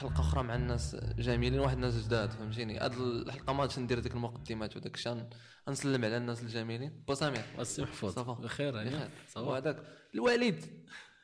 [0.00, 4.12] حلقة أخرى مع الناس جميلين واحد الناس جداد فهمتيني؟ هاد الحلقة ما غاديش ندير ديك
[4.14, 5.28] المقدمات وداك الشيء
[5.68, 7.04] غنسلم على الناس الجميلين.
[7.08, 8.12] بو سمير السي محفوظ.
[8.14, 8.32] ça va.
[8.32, 8.88] بخير بخير.
[8.88, 9.48] هي ça va.
[9.50, 9.76] وهذاك
[10.14, 10.64] الوالد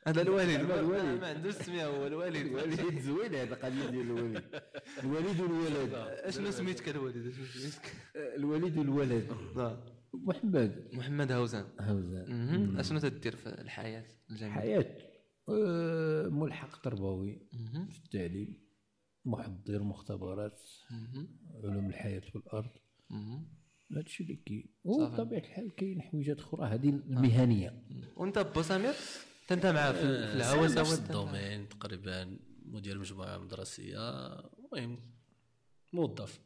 [0.07, 1.21] هذا الوالد الوالد.
[1.21, 4.45] ما- عنده السميه هو الوالد الوالد زوين هذا القضية ديال الوالد
[5.05, 5.95] الوالد والولد.
[5.95, 9.33] اشنو سميتك الوالد اشنو سميتك؟ الوالد والولد.
[10.15, 10.89] محمد.
[10.93, 11.65] محمد هوزان.
[11.81, 12.77] هوزان.
[12.79, 14.99] أشنو تدير في الحياة الجميلة؟ حياة.
[15.49, 17.49] آه، ملحق تربوي
[17.91, 18.66] في التعليم.
[19.27, 20.61] محضر مختبرات
[21.65, 22.71] علوم الحياة والأرض.
[23.11, 23.45] مهم.
[23.93, 26.67] هذا الشيء اللي كاين وبطبيعة الحال كاين حويجات أخرى.
[26.67, 27.83] هذه المهنية.
[28.17, 28.95] وأنت بو سمير
[29.51, 33.99] انت معاه في في الهوسه نفس الدومين تقريبا مدير مجموعة مدرسية.
[34.73, 34.99] المهم
[35.93, 36.41] موظف.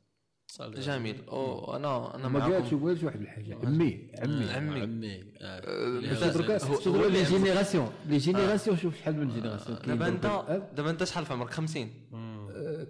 [0.47, 1.25] صالح جميل.
[1.29, 3.55] أو أنا أنا ما قالش والو واحد الحاجة.
[3.55, 4.11] عمي.
[4.19, 4.51] عمي.
[4.51, 4.81] عمي.
[4.81, 5.25] عمي.
[5.39, 5.61] آه.
[6.31, 10.27] دركا هو- les générations les générations شوف شحال من génération دابا انت.
[10.77, 12.17] دابا أنت شحال في عمرك؟ 50 آه،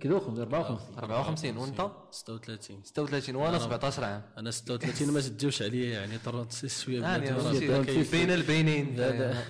[0.01, 4.23] كذا 54 54 وأنت؟ 36 36 وأنا 17 عام.
[4.39, 8.97] أنا 36 ما تديوش عليا يعني 36 شوية يعني ذاك كيف- بين البينين.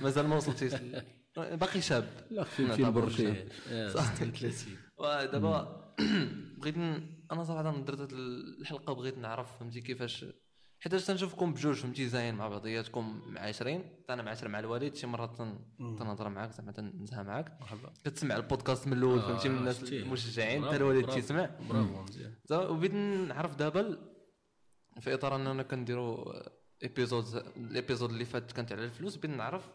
[0.03, 0.73] مازال ما وصلتيش
[1.37, 2.09] باقي شاب.
[2.31, 5.81] لا لبرشيد آه، 36 ودابا
[6.59, 6.75] بغيت
[7.33, 10.25] أنا صراحة درت الحلقة بغيت نعرف فهمتي كيفاش
[10.81, 15.59] حيت تنشوفكم بجوج فهمتي زاين مع بعضياتكم معاشرين أنا معاشر مع الوالد شي مرات تن-
[15.98, 17.59] تنهضر معاك زعما تنزها معاك.
[18.05, 20.03] كتسمع البودكاست من الأول فهمتي من الناس شتيه.
[20.03, 21.51] المشجعين حتى الوالد تيسمع.
[21.70, 22.34] برافو مزيان.
[22.53, 23.98] وبغيت نعرف دابا
[25.01, 26.33] في إطار أننا كنديروا
[26.83, 27.25] épisode
[27.56, 29.69] ال épisode اللي فات كانت على الفلوس بغيت نعرف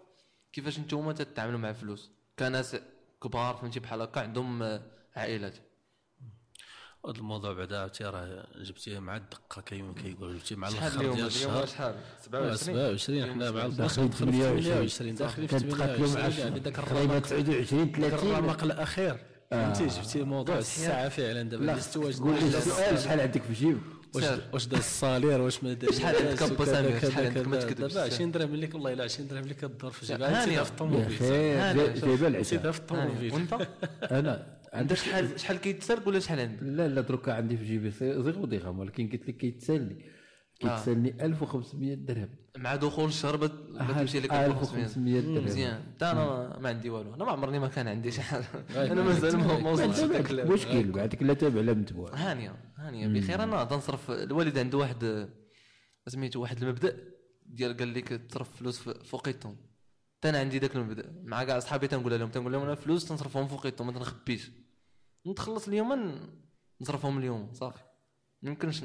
[0.53, 2.11] كيفاش نتوما تتعاملوا مع الفلوس.
[2.39, 2.75] كناس
[3.23, 4.81] كبار فهمتي بحال هكا عندهم آه،
[5.15, 5.57] عائلات.
[7.07, 11.27] هذا الموضوع بعدا عرفتي راه جبتيه مع الدقة كيما كيقول جبتيه مع الآخر ديال اليوم
[11.27, 11.65] الشهر.
[11.65, 16.59] شحال؟ آه، 27 27 حنا مع في 28 28 داخلين في كنتقاتلوا 28 مع يعني
[16.59, 19.17] ذاك تقريبا الرمق 29 ذاك 30 الرمق الأخير.
[19.51, 23.53] فهمتي؟ جبتي موضوع الساعة فعلا دابا لا اللي استواج قول لي السؤال شحال عندك في
[23.53, 23.81] جيبك؟
[24.15, 24.23] واش.
[24.53, 27.93] واش داز الصالير؟ واش ما داز شحال عندك؟ كذا، شحال عندك؟ ما تكذبش.
[27.93, 30.43] دابا 20 درهم اللي والله إلا 20 درهم اللي كدور في جيبها هانية.
[30.45, 33.67] نسيتها في الطوموبيل خير هاني، جاي- جايبه العشاء نسيتها في الطوموبيل وأنت؟
[34.11, 38.45] أنا عندك شحال شحال كيتسرق ولا شحال عندك؟ لا لا دروكا عندي في جيبي zéro
[38.45, 40.05] درهم ولكن قلت لك كيتسالني.
[40.59, 42.29] كيتسالني 1500 درهم.
[42.57, 45.45] مع دخول الشهر بت- بتمشي لك 1500 درهم.
[45.45, 45.83] مزيان.
[45.95, 47.13] حتى أنا ما عندي والو.
[47.13, 48.43] أنا ما عمرني ما كان عندي شحال.
[48.71, 52.15] غايب أنا مازال ما وصلتش لذاك بعد ال- مشكل بعدك لا تابع لا متبوع.
[52.15, 53.07] هانية هانية.
[53.07, 54.11] بخير أنا تنصرف.
[54.11, 55.29] الوالد عنده واحد
[56.07, 56.97] سميتو واحد المبدأ
[57.45, 59.57] ديال قال لك تصرف فلوس فوقيتهم
[60.17, 61.15] حتى أنا عندي ذاك المبدأ.
[61.23, 62.29] مع كاع صحابي تنقول لهم.
[62.29, 64.51] تنقول لهم أنا فلوس تنصرفهم فوقيتهم ما تنخبيش.
[65.27, 66.19] نتخلص اليوم
[66.81, 67.83] نصرفهم اليوم صافي.
[68.41, 68.83] ما يمكنش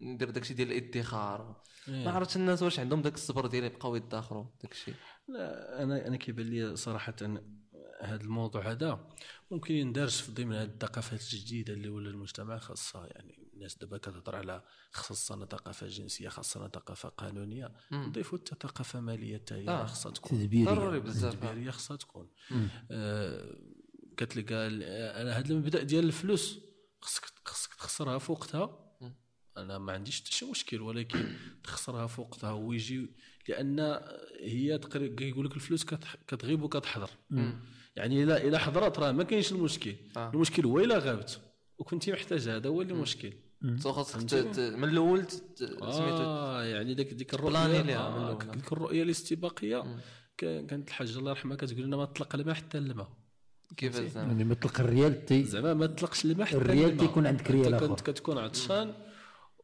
[0.00, 1.62] ندير داكشي ديال الادخار.
[1.88, 4.92] ما عرفتش الناس واش عندهم داك الصبر ديال يبقاو يدخروا داكشي.
[5.28, 7.16] لا أنا أنا كيبان لي صراحة
[8.00, 9.08] هذا الموضوع هذا
[9.50, 14.36] ممكن يندرج في ضمن هذه الثقافات الجديدة اللي ولا المجتمع خاصه يعني الناس دابا كتهضر
[14.36, 14.62] على
[14.92, 17.72] خصنا ثقافة جنسية خاصنا ثقافة قانونية.
[17.92, 19.86] نضيفوا حتى ثقافة مالية حتى هي آه.
[19.86, 20.64] خاصها تكون.
[20.64, 21.34] ضروري بزاف.
[21.34, 22.30] تدبيرية خاصها تكون.
[22.90, 23.58] آه
[24.16, 24.66] كتلقى
[25.22, 26.58] أنا هذا المبدا ديال الفلوس
[27.00, 28.80] خصك خصك تخسرها في وقتها
[29.56, 33.10] أنا ما عنديش حتى شي مشكل ولكن تخسرها في وقتها ويجي
[33.48, 34.00] لأن
[34.40, 35.84] هي تقريبا كيقول لك الفلوس
[36.28, 37.10] كتغيب وكتحضر.
[37.96, 39.94] يعني الا إلا حضرت راه ما كاينش المشكل.
[40.16, 40.30] آه.
[40.34, 41.40] المشكل هو إلا غابت
[41.78, 42.94] وكنتي محتاج هذا هو اللي
[43.78, 45.24] سو خاصك ت- من الأول
[45.82, 47.52] آه يعني ديك ديك الرؤيه
[47.98, 48.38] آه.
[48.54, 49.96] ديك الرؤية الاستباقية
[50.36, 53.12] كان- كانت الحاجة الله يرحمها كتقول لنا ما تطلق الماء حتى الماء
[53.76, 56.46] كيف زعما؟ يعني مطلق الريال تي زعما ما تطلقش الماء.
[56.46, 57.06] حتى الريال الماء.
[57.06, 57.86] تيكون عندك ريال آخر.
[57.86, 58.94] كنت كتكون عطشان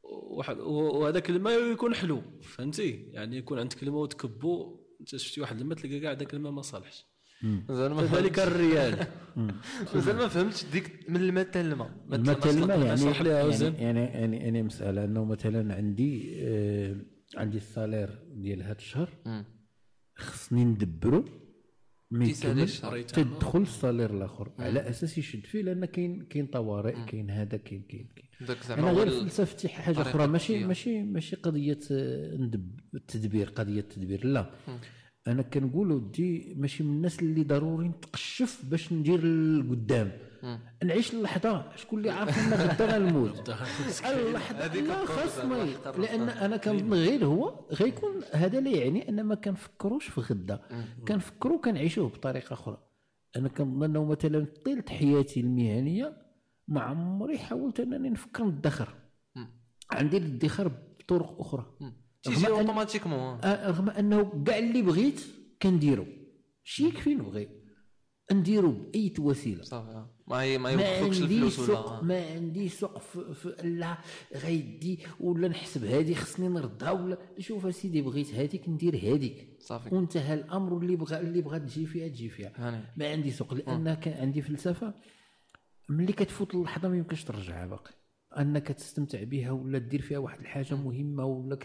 [0.02, 6.00] وهذاك الماء يكون حلو فهمتي؟ يعني يكون عندك الماء وتكبو انت شفتي واحد الماء تلقى
[6.00, 7.06] كاع ذاك الماء ما صالحش.
[7.42, 9.06] مازال ما كذلك الريال.
[9.94, 13.82] مازال ما فهمتش ديك من الماء حتى الماء؟ ما الماء تلقاش الماء يعني يعني.
[13.82, 16.96] يعني يعني يعني مسألة أنه مثلا عندي آه
[17.36, 19.08] عندي السالير ديال هذا الشهر.
[20.16, 21.24] خصني ندبرو.
[22.10, 23.02] ما تيسالي يكمل الشهر.
[23.02, 24.50] تدخل السالير الآخر.
[24.58, 28.28] على أساس يشد فيه لأن كاين كاين طوارئ كاين هذا كاين كاين كاين.
[28.78, 30.64] أنا غير فلسفتي حاجة أخرى ماشي.
[30.64, 34.50] ماشي ماشي قضية آه، ندب التدبير قضية التدبير لا.
[35.28, 40.12] أنا كنقول ودي ماشي من الناس اللي ضروري نتقشف باش ندير لقدام.
[40.84, 44.66] نعيش اللحظه شكون اللي عارف أن غدا غنموت اللحظة.
[45.44, 50.60] لا لأن أنا كنظن غير هو غيكون هذا لا يعني أن ما كنفكروش في غدا.
[51.08, 52.78] كنفكروا كنعيشوه بطريقة أخرى.
[53.36, 56.16] أنا كنظن أنه مثلا طيلة حياتي المهنية
[56.68, 58.94] ما عمري حاولت أنني نفكر ندخر.
[59.90, 61.66] عندي الادخار بطرق أخرى.
[62.22, 65.20] تيجي اوتوماتيكمون آه، رغم أنه كاع اللي بغيت
[65.62, 66.06] كنديرو.
[66.64, 67.48] شي يكفي نبغي
[68.32, 69.62] نديرو بأي وسيلة.
[69.62, 70.10] صافي آه.
[70.28, 73.98] ما ي- ما عندي الفلوس سوق ولا ما عندي سوق في, لا
[74.36, 79.94] غيدي ولا نحسب هذه خصني نردها ولا شوف أسيدي بغيت هذيك ندير هذيك صافي.
[79.94, 82.52] وانتهى الأمر واللي بغى اللي بغى تجي فيها تجي فيها.
[82.56, 82.84] هاني.
[82.96, 84.94] ما عندي سوق لأن كان عندي فلسفة.
[85.88, 87.90] ملي كتفوت اللحظة ما يمكنش ترجعها باقي.
[88.38, 91.58] أنك تستمتع بها ولا دير فيها واحد الحاجة مهمة ولا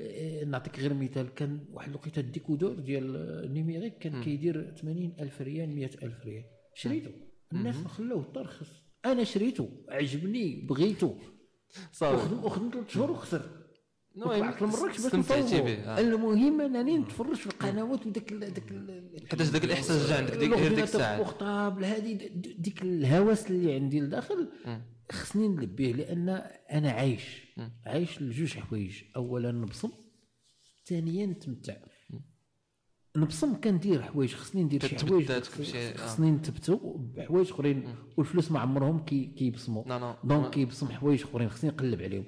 [0.50, 5.42] نعطيك غير مثال كان واحد الوقيتة ال décodeur ديال ال numérique كان كيدير 80 ألف
[5.42, 6.44] ريال 100 ألف ريال.
[6.74, 7.10] شريته.
[7.52, 8.70] الناس ما خلاوه ترخص
[9.04, 11.18] أنا شريته عجبني بغيته.
[11.92, 12.16] صافي.
[12.16, 13.42] وخدم وخدم ثلاث شهور وخسر.
[14.20, 15.68] طلعت لمراكش باش نصور.
[15.98, 18.62] المهم انني نتفرج في القنوات وداك داك
[19.30, 21.18] حيتاش داك الإحساس جا عندك ديك غير ديك الساعة.
[21.18, 24.48] ال portable هذه ديك الهوس اللي عندي لداخل.
[25.12, 26.28] خصني نلبيه لأن
[26.72, 27.46] أنا عايش.
[27.86, 29.02] عايش لجوج حوايج.
[29.16, 29.90] اولا نبصم
[30.86, 31.76] ثانيا نتمتع.
[33.16, 35.96] نبصم كندير حوايج خصني ندير شي حوايج آه.
[35.96, 37.94] خصني نثبتو بحوايج أخرين.
[38.16, 40.16] والفلوس ما عمرهم كي كيبصموا.
[40.24, 42.24] donc كيبصم حوايج أخرين خصني نقلب عليهم.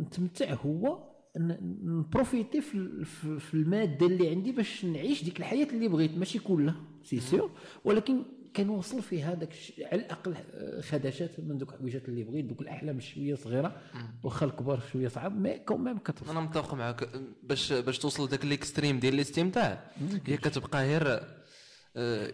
[0.00, 5.88] نتمتع هو نبروفيتي في, ال- في, في المادة اللي عندي باش نعيش ديك الحياة اللي
[5.88, 6.18] بغيت.
[6.18, 7.50] ماشي كلها c'est sûr
[7.84, 8.22] ولكن
[8.56, 9.54] كنوصل في هذاك
[9.92, 13.80] على الأقل آه، خدشات من دوك الحويجات اللي بغيت دوك الأحلام شوية صغيرة
[14.22, 16.30] واخا الكبار شوية صعب mais quand même كتوصل.
[16.30, 17.08] أنا متفق معك
[17.42, 19.90] باش باش توصل لذاك ال extrême ديال الاستمتاع
[20.26, 21.20] هي كتبقى غير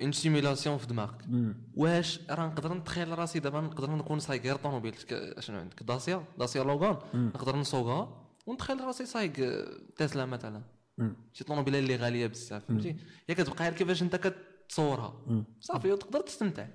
[0.03, 1.25] une simulation في دماغك.
[1.75, 4.95] واش راه نقدر نتخيل راسي دابا؟ نقدر نكون سايق غير طوموبيل
[5.39, 6.97] شنو عندك؟ Dacia؟ Dacia Logan.
[7.15, 10.63] نقدر نسوقها ونتخيل راسي سايق آه، تسلا مثلا.
[11.33, 12.97] شي طوموبيله اللي غالية بزاف فهمتي؟
[13.29, 14.17] هي كتبقى غير كيفاش انت
[14.69, 16.67] كتصورها صافي وتقدر تستمتع.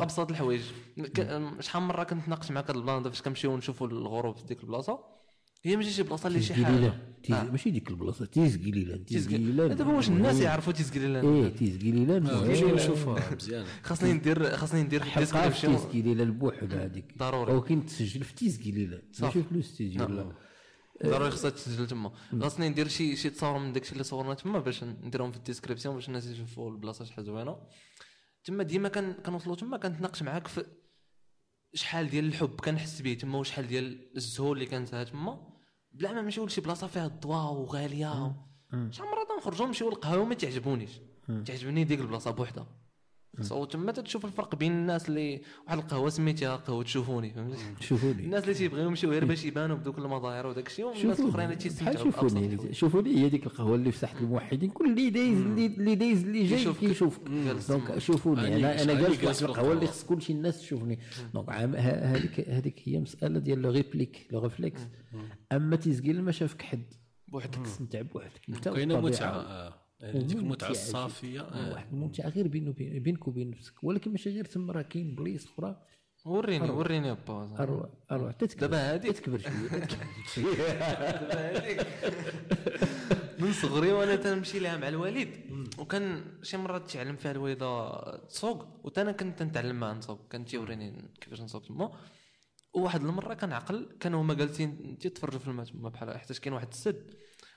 [0.00, 0.60] أبسط الحوايج.
[1.60, 4.60] شحال من مرة كنت ناقش معك هاد ال plan فاش كنمشيو نشوفوا الغروب في ديك
[4.60, 4.98] البلاصة
[5.64, 6.92] هي ماشي شي بلاصة اللي شي حاجة.
[7.22, 7.42] تيز- آه.
[7.50, 13.64] ماشي ديك البلاصة تيزقليله تيزقليلان دابا واش الناس يعرفوا تيزقليلان إيه تيزقليله نمشيو نشوفوها مزيان
[13.82, 17.14] خاصني ندير خاصني ندير حلقه في تيزقليله بوحدها هذيك.
[17.18, 17.52] ضروري.
[17.52, 20.32] ولكن تسجل في تيزقليله ماشي فلوس تسجل
[21.06, 22.12] ضروري خصها تسجل تما.
[22.42, 25.94] خاصني ندير شي شي تصاور من داكشي اللي صورنا تما باش نديرهم في ال description
[25.94, 27.58] باش الناس يشوفوا البلاصة شحال زوينة.
[28.44, 30.66] تما ديما كان كنوصلوا تما كنتناقش معاك في
[31.74, 35.58] شحال ديال الحب كنحس به تما وشحال ديال الزهور اللي كانت تما.
[35.92, 38.36] بلا ما نمشيو لشي بلاصة فيها الضواء وغالية.
[38.90, 40.90] شحال من مره نخرجوا نمشيو للقهوة ما تعجبونيش.
[41.46, 42.87] تعجبني ديك البلاصة بوحدها.
[43.70, 47.58] تما تشوف الفرق بين الناس اللي واحد القهوة سميتها قهوة تشوفوني فهمتي؟
[47.88, 48.24] شوفوني.
[48.24, 51.24] الناس اللي تيبغيو يمشيو غير باش يبانوا بدوك المظاهر وداك الشيء والناس شوفوني.
[51.24, 52.74] الأخرين اللي تيستمتعوا شوفوني.
[52.74, 56.46] شوفوني هي ديك القهوة اللي في ساحه الموحدين كل اللي دايز اللي اللي دايز اللي
[56.46, 56.64] جاي
[57.30, 57.98] جالس donc.
[57.98, 59.86] شوفوني أنا أنا جالس في واحد القهوة اللي.
[59.86, 60.98] خص كل شي الناس تشوفني.
[61.34, 64.26] donc هذيك هذيك هي مسألة ديال le réplique.
[64.30, 64.80] le réflexe.
[65.52, 66.94] أما تيزقيل ما شافك حد.
[67.28, 67.58] بوحدك.
[67.64, 68.40] تستمتع بوحدك.
[68.48, 69.00] أنت كاينة.
[69.00, 69.77] متعة.
[70.00, 71.40] ديك المتعه الصافيه.
[71.40, 73.84] واحد الممتعه غير بينه وبين بينك وبين نفسك.
[73.84, 75.82] ولكن ماشي غير تما راه كاين بليص أخرى.
[76.24, 77.90] وريني وريني با أروع.
[78.10, 78.30] أروع.
[78.30, 79.12] تتكبر دابا هاديك.
[79.12, 81.86] تتكبر شوية تتكبر شوية.
[83.38, 85.30] من صغري وأنا تنمشي لها مع الوالد.
[85.78, 90.28] وكان شي مرات تعلم فيها الوالده تسوق وتا أنا كنت نتعلم معها نسوق.
[90.28, 91.92] كان تيوريني كيفاش نسوق تما.
[92.74, 97.14] وواحد المرة كنعقل كانوا هما جالسين تيتفرجوا في الماء تما بحال حيت كاين واحد السد.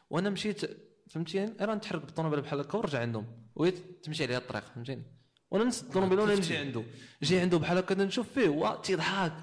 [0.10, 3.26] وأنا مشيت فهمتيني؟ راه نتحرك بالطوموبيل بحال هكا ورجع عندهم.
[3.56, 3.72] وهي
[4.04, 5.04] تمشي عليها الطريق فهمتيني؟
[5.52, 6.84] وأنا نسد الطوموبيل وأنا نمشي عنده.
[7.24, 9.34] جاي عنده بحال هكا نشوف فيه هو تيضحك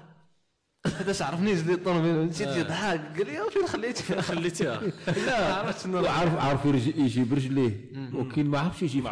[0.99, 4.81] هذا عرفني زلي الطوموبيل مشيت تيضحك قال لي فين خليتي؟ خليتيها؟
[5.27, 5.53] لا.
[5.55, 9.09] عرفت شنو؟ عارف عارف يرج- يجيب رجليه وكاين ما عرفش يجيب ما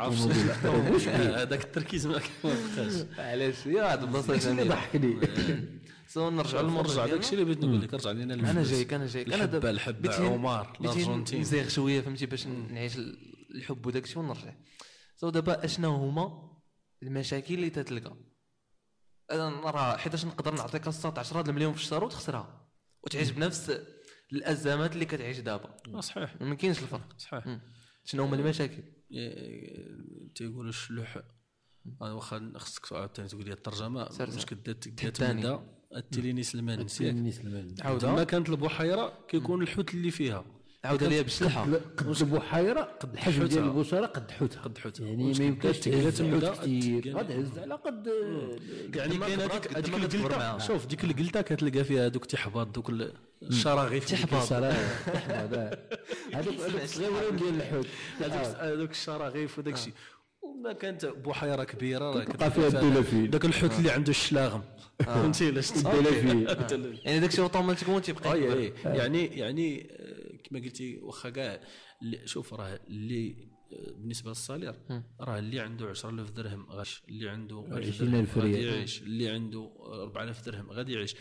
[1.41, 4.33] هذاك التركيز ما كيوقفش علاش؟ يا هاد البلاصه
[4.63, 5.17] ضحكني.
[6.07, 8.63] سو نرجعوا للمرجع نرجع داكشي اللي بغيت نقول لك رجع لينا أنا.
[8.63, 11.41] جايك أنا جايك أنا دابا الحبة عمر الأرجنتين.
[11.41, 12.97] نزيغ شوية فهمتي باش نعيش
[13.55, 14.53] الحب وداك الشيء ونرجع.
[15.15, 16.57] سو دابا أشنو هما
[17.03, 18.17] المشاكل اللي تتلقى؟
[19.31, 22.67] أنا راه حيتاش نقدر نعطيك 16 المليون في الشهر وتخسرها
[23.03, 23.81] وتعيش بنفس
[24.33, 25.77] الأزمات اللي كتعيش دابا.
[25.95, 26.41] آه، صحيح.
[26.41, 27.13] ما كاينش الفرق.
[27.17, 27.59] صحيح.
[28.03, 31.17] شنو هما المشاكل؟ ي- تيقولوا الشلوح.
[32.01, 34.03] أنا واخا خصك عاوتاني تقول لي الترجمة.
[34.03, 34.43] واش سير.
[34.43, 34.87] كدات
[35.95, 37.13] التليني سلمان نسيت.
[37.13, 37.99] بالنسبة عاودة.
[37.99, 40.45] تما كانت البحيرة كيكون الحوت اللي فيها.
[40.85, 41.63] عاود ليا بالشلحه
[41.97, 43.47] قد البحيرة قد الحجم حوتها.
[43.47, 44.61] ديال البشرة قد حوتها.
[44.61, 45.07] قد حوتها.
[45.07, 48.07] يعني ما يمكنش تهز كثير هز على قد
[48.95, 50.57] يعني كاين هذيك هذيك القلته.
[50.57, 53.13] شوف ديك القلته كتلقى فيها هذوك تحباط دوك ال-
[53.43, 54.49] الشراغيف تحباط.
[54.49, 55.79] تحمد
[56.33, 57.87] هذوك الصغيورين ديال الحوت.
[58.19, 59.93] هذوك هذوك الشراغيف وداك الشيء.
[60.73, 64.61] كانت بحيرة كبيرة راه تلقى فيها الدولافين داك الحوت اللي عنده الشلاغم.
[65.05, 66.47] فهمتي علاش الدولافين
[67.05, 68.57] يعني داك الشيء اوتوماتيكمون تيبقى اي يكبر.
[68.91, 71.59] اي يعني يعني آه، كما قلتي واخا كاع
[72.01, 73.56] اللي- شوف راه اللي آه،
[73.97, 74.75] بالنسبة لل salaire.
[75.19, 78.73] راه اللي عنده 10000 درهم غاش اللي عنده 1000 20,000 درهم غادي ريال.
[78.75, 79.71] يعيش اللي عنده
[80.03, 81.15] 4000 درهم غادي يعيش.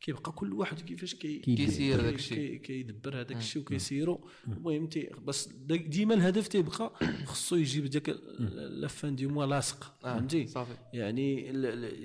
[0.00, 2.36] كيبقى كل واحد كيفاش كي كيسير كي- داك الشيء.
[2.38, 4.28] كي- كيدبر هذاك الشيء وكيسيرو.
[4.48, 6.92] المهم تي بس ديما الهدف تيبقى
[7.24, 8.08] خصو يجيب داك
[8.70, 10.46] la fin du mois لاصق آه، فهمتي؟
[10.92, 11.42] يعني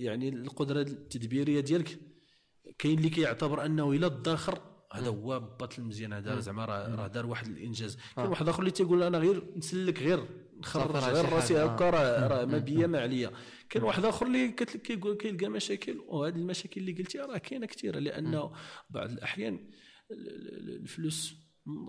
[0.04, 2.00] يعني القدرة التدبيرية ديالك
[2.80, 4.60] كاين اللي كيعتبر أنه إلا ادخر
[4.94, 7.98] هذا هو باطل مزيان هذا زعما راه دار واحد الإنجاز.
[8.16, 10.28] كاين واحد آخر اللي تيقول أنا غير نسلك غير
[10.58, 11.58] نخرج غير راسي.
[11.58, 13.32] هكا راه راه ما بيا ما عليا.
[13.70, 15.98] كاين واحد آخر اللي كيقول كيلقى مشاكل.
[16.08, 18.52] وهذه المشاكل اللي قلتي راه كاينة كثيرة لأنه
[18.90, 19.54] بعض الأحيان
[20.12, 20.28] ال-
[20.58, 21.36] ال- الفلوس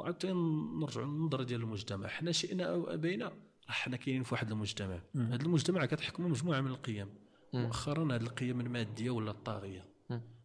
[0.01, 2.09] عاد نرجعوا للنظرة ديال المجتمع.
[2.09, 5.01] حنا شئنا أو أبينا راه حنا كاينين في واحد المجتمع.
[5.17, 7.09] هذا المجتمع كتحكمه مجموعة من القيم.
[7.55, 9.85] مؤخرا هذه القيم المادية ولا الطاغية.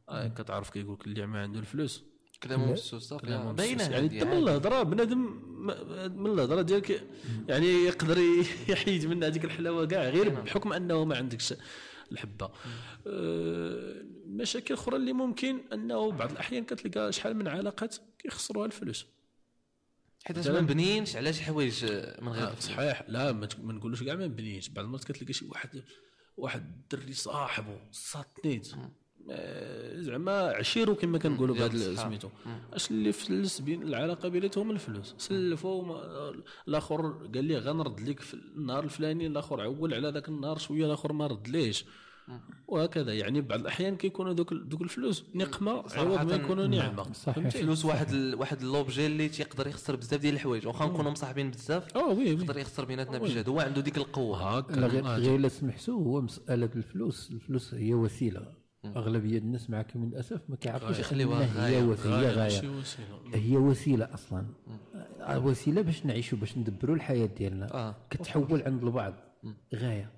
[0.10, 2.11] آه كتعرف كيقول لك اللي ما عنده الفلوس
[2.44, 2.76] كلامهم
[3.22, 4.34] كلامهم آه، باينه يعني انت من.
[4.34, 5.20] الهضره بنادم
[6.16, 7.04] من الهضره ديالك
[7.48, 8.18] يعني يقدر
[8.70, 11.54] يحيد من هذيك الحلاوة كاع غير بحكم أنه ما عندكش
[12.12, 12.52] الحبة.
[13.08, 19.06] آه، مشاكل أخرى اللي ممكن أنه بعض الأحيان كتلقى شحال من علاقات كيخسروها الفلوس.
[20.24, 21.86] حيت ما مبنيينش على شي حوايج
[22.22, 23.04] من غير آه، صحيح.
[23.08, 25.84] لا ما نقولوش كاع ما مبنيش بعض المرات كتلقى شي واحد
[26.38, 28.92] واحد الدري صاحبه ساتنيت آه،
[29.96, 31.96] زعما عشيرو كما كنقولوا بهذا.
[31.96, 32.30] سميتو.
[32.74, 35.16] أش اللي فلس بين العلاقة بيناتهم الفلوس.
[35.18, 36.34] سلفوا ما-
[36.68, 41.14] الآخر قال لي غنرد لك في النهار الفلاني الآخر عول على ذاك النهار شوية الآخر
[41.14, 41.86] ما رد ليش
[42.68, 43.14] وهكذا.
[43.14, 47.14] يعني بعض الأحيان كيكونوا دوك دوك الفلوس نقمة عوض ما يكونوا نعمة.
[47.14, 47.36] صحيح.
[47.36, 48.36] فهمتي؟ فلوس واحد ال...
[48.36, 50.68] واحد اللوبجي اللي تيقدر يخسر بزاف ديال الحوايج.
[50.68, 54.58] واخا نكونوا مصاحبين بزاف آه oui يقدر يخسر بيناتنا بجد هو عنده ديك القوة.
[54.58, 57.32] هكا غير آه، غير لا سمحتوا هو مسألة الفلوس.
[57.32, 58.61] الفلوس هي وسيلة.
[58.86, 61.84] أغلبية الناس معكم للأسف ما كيعرفوش أنها هي غاية.
[61.84, 63.18] وسيلة هي ماشي غايه وسيلة.
[63.34, 64.46] هي وسيلة أصلا.
[65.22, 67.74] آه، وسيلة باش نعيشوا باش ندبروا الحياة ديالنا.
[67.74, 67.96] آه.
[68.10, 69.14] كتحول عند البعض.
[69.76, 70.12] غاية.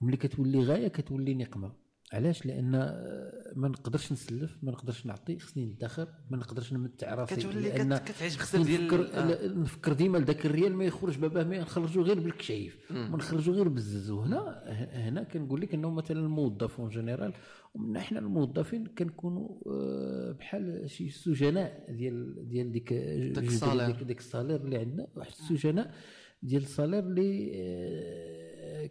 [0.00, 1.72] وملي كتولي غاية كتولي نقمة.
[2.14, 7.36] علاش؟ لأن آه، ما نقدرش نسلف ما نقدرش نعطي خصني ندخر ما نقدرش نمتع راسي
[7.36, 9.46] كتولي لأن كت- كتعيش بزاف ديال- نفكر آه.
[9.48, 12.92] نفكر ديما لذاك الريال ما يخرج باباه ما نخرجوا غير بالكشايف.
[12.92, 14.10] ما نخرجوا غير بالزز.
[14.10, 17.32] وهنا هنا كنقول لك أنه مثلا الموظف en général
[17.74, 23.86] ومن إحنا الموظفين كنكونوا آه، بحال شي سجناء ديال ديال ديك جذر ال salaire.
[23.86, 25.06] ديك, ديك ال salaire اللي عندنا.
[25.16, 25.94] واحد السجناء
[26.42, 28.90] ديال الصالير اللي آه،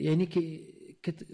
[0.00, 1.26] يعني كي كت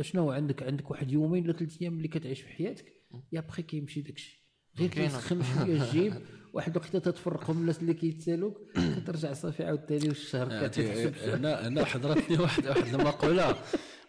[0.00, 2.92] شنو عندك؟ عندك واحد يومين ولا ثلاث أيام اللي كتعيش في حياتك
[3.32, 4.42] يا بخي كيمشي داكشي.
[4.78, 4.88] غير.
[4.88, 6.14] كيسخن شوية الجيب
[6.54, 8.60] واحد الوقيته تتفرقوا من الناس اللي كيتسالوك
[8.96, 13.58] كترجع صافي عاوتاني والشهر كتحسب هنا هنا حضرتني واحد واحد المقولة.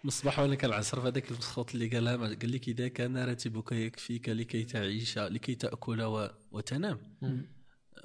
[0.03, 4.63] مصباح وأنا كنعصر في هذاك الصوت اللي قالها قال لك اذا كان راتبك يكفيك لكي
[4.63, 6.98] تعيش لكي تاكل و- وتنام.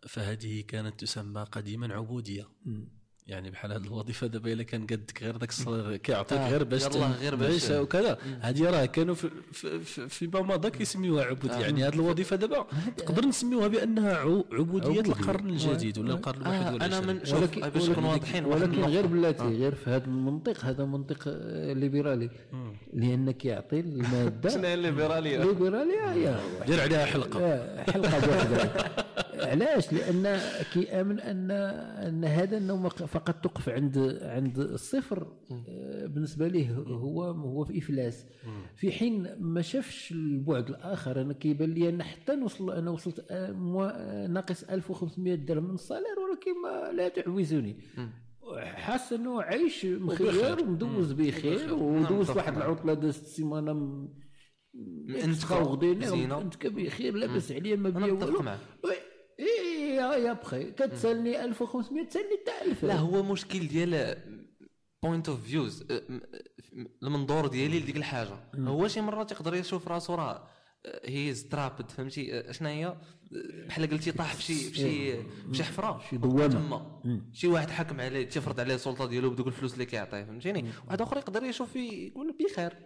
[0.09, 2.47] فهذه كانت تسمى قديما عبودية.
[3.29, 6.83] يعني بحال هذه الوظيفة دابا إلا كان قدك غير داك الصلاة كيعطيك آه، غير باش
[6.87, 11.55] يلا غير باش- وكذا هذه راه كانوا في في- في- مضى كيسميوها عبودية.
[11.57, 12.67] يعني هذه الوظيفة دابا
[12.99, 14.17] تقدر نسميوها بأنها
[14.53, 15.01] عبودية.
[15.01, 18.85] القرن الجديد ولا القرن الواحد آه أنا من شوف باش نكونوا واضحين ولكن.
[18.85, 22.31] غير بلاتي غير في هذا المنطق هذا منطق آه، ليبرالي.
[22.93, 26.37] لأن كيعطي المادة شنو هي الليبرالية؟ ليبراليه هي.
[26.67, 27.41] دير عليها حلقة.
[27.43, 28.97] آه، حلقة بوحدها.
[29.43, 30.41] علاش؟ لأن
[30.75, 35.27] كيامن ان أن هذا النوم فقط توقف عند عند الصفر
[35.69, 38.27] آه، بالنسبة ليه هو هو في إفلاس.
[38.77, 43.51] في حين ما شافش البعد الآخر أنا كيبان لي ان حتى نوصل أنا وصلت آه،
[43.91, 47.77] آه، ناقص 1500 درهم من الصالير ولكن ما لا تعوزني
[48.59, 52.57] حاس إنه عايش مخير ومدوز بخير ودوز نعم، واحد.
[52.57, 54.09] العطلة دازت السيمانة م-
[55.25, 56.41] انت غدينا زينة.
[56.41, 58.43] انت بخير لاباس عليا ما بيا والو.
[59.99, 64.17] يا يا بخي كتسالني 1500 تسالني حتى 1000 لا هو مشكل ديال
[65.03, 65.87] بوينت اوف فيوز
[67.03, 68.51] المنظور ديالي لديك الحاجة.
[68.55, 70.49] هو شي مرات يقدر يشوف راسو راه
[71.05, 72.97] هي سترابد فهمتي؟ شنو هي
[73.67, 76.49] بحال قلتي طاح في شي في شي في شي حفرة؟ شي دوامة.
[76.49, 77.01] تما.
[77.33, 81.17] شي واحد حكم عليه تيفرض عليه السلطة ديالو بدوك الفلوس اللي كيعطيه فهمتيني؟ واحد آخر
[81.17, 82.77] يقدر يشوف يقول بخير.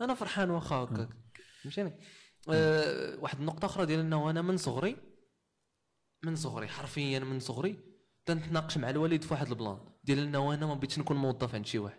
[0.00, 1.08] أنا فرحان واخا هكاك
[1.62, 2.00] فهمتيني؟
[2.48, 4.96] أه واحد النقطة أخرى ديال إنه أنا من صغري
[6.24, 7.78] من صغري حرفيا من صغري
[8.26, 9.78] تنتناقش مع الوالد في واحد البلان.
[10.04, 11.98] ديال إنه أنا ما بغيتش نكون موظف عند شي واحد.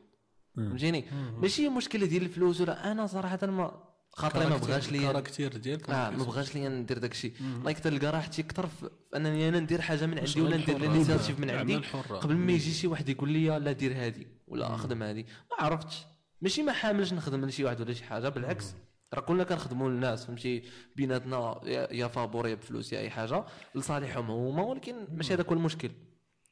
[0.56, 1.06] فهمتيني؟
[1.42, 5.90] ماشي مشكلة ديال الفلوس ولا أنا صراحة ما خاطري ما بغاش ليا ال caractère ديالك
[5.90, 7.34] آه ما بغاش ليا ندير داك الشيء.
[7.64, 10.88] like تلقى راحتي أكثر في أنني أنا ندير حاجة من عندي ولا ندير الحرة.
[10.88, 11.78] ال initiative من عندي.
[12.10, 15.26] قبل ما يجي شي واحد يقول لي لا دير هذه ولا أخدم هذه.
[15.52, 16.06] ما عرفتش.
[16.42, 18.76] ماشي ما حاملش نخدم لشي واحد ولا شي حاجة بالعكس.
[19.14, 20.64] راه كلنا كنخدموا للناس فهمتي؟
[20.96, 23.46] بيناتنا يا يا فابور يا بفلوس يا أي حاجة.
[23.76, 25.92] لصالحهم هما ولكن ماشي هذاك هو المشكل.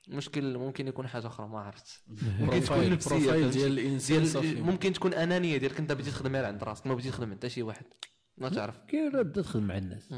[0.08, 2.04] المشكل ممكن يكون حاجة أخرى ما عرفت
[2.40, 6.64] ممكن تكون ال profile؟ ديال الإنسان ممكن تكون أنانية ديالك أنت بديت تخدم غير عند
[6.64, 7.86] راسك ما بديت تخدم عند حتى شي واحد.
[8.38, 8.80] ما تعرف.
[8.88, 10.14] كاين بدا تخدم مع الناس.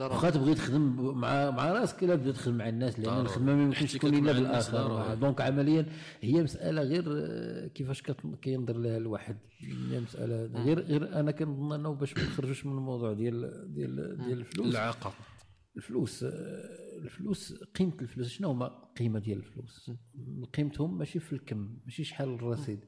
[0.00, 3.20] واخا تبغي تخدم مع مع راسك لا بدا تخدم مع الناس لأن.
[3.20, 5.14] الخدمة ما يمكنش تكون إلا بالآخر.
[5.14, 5.86] donc عمليا
[6.20, 8.02] هي مسألة غير آه، كيفاش
[8.42, 9.36] كينظر لها الواحد.
[9.90, 13.40] هي مسألة غير غير أنا كنظن أنه باش ما نخرجوش من الموضوع ديال
[13.74, 14.74] ديال ديال الفلوس.
[14.74, 15.12] العاقه
[15.76, 16.30] الفلوس آه،
[17.02, 19.90] الفلوس قيمة الفلوس شنو هما القيمة ديال الفلوس؟
[20.54, 22.80] قيمتهم ماشي في الكم ماشي شحال الرصيد.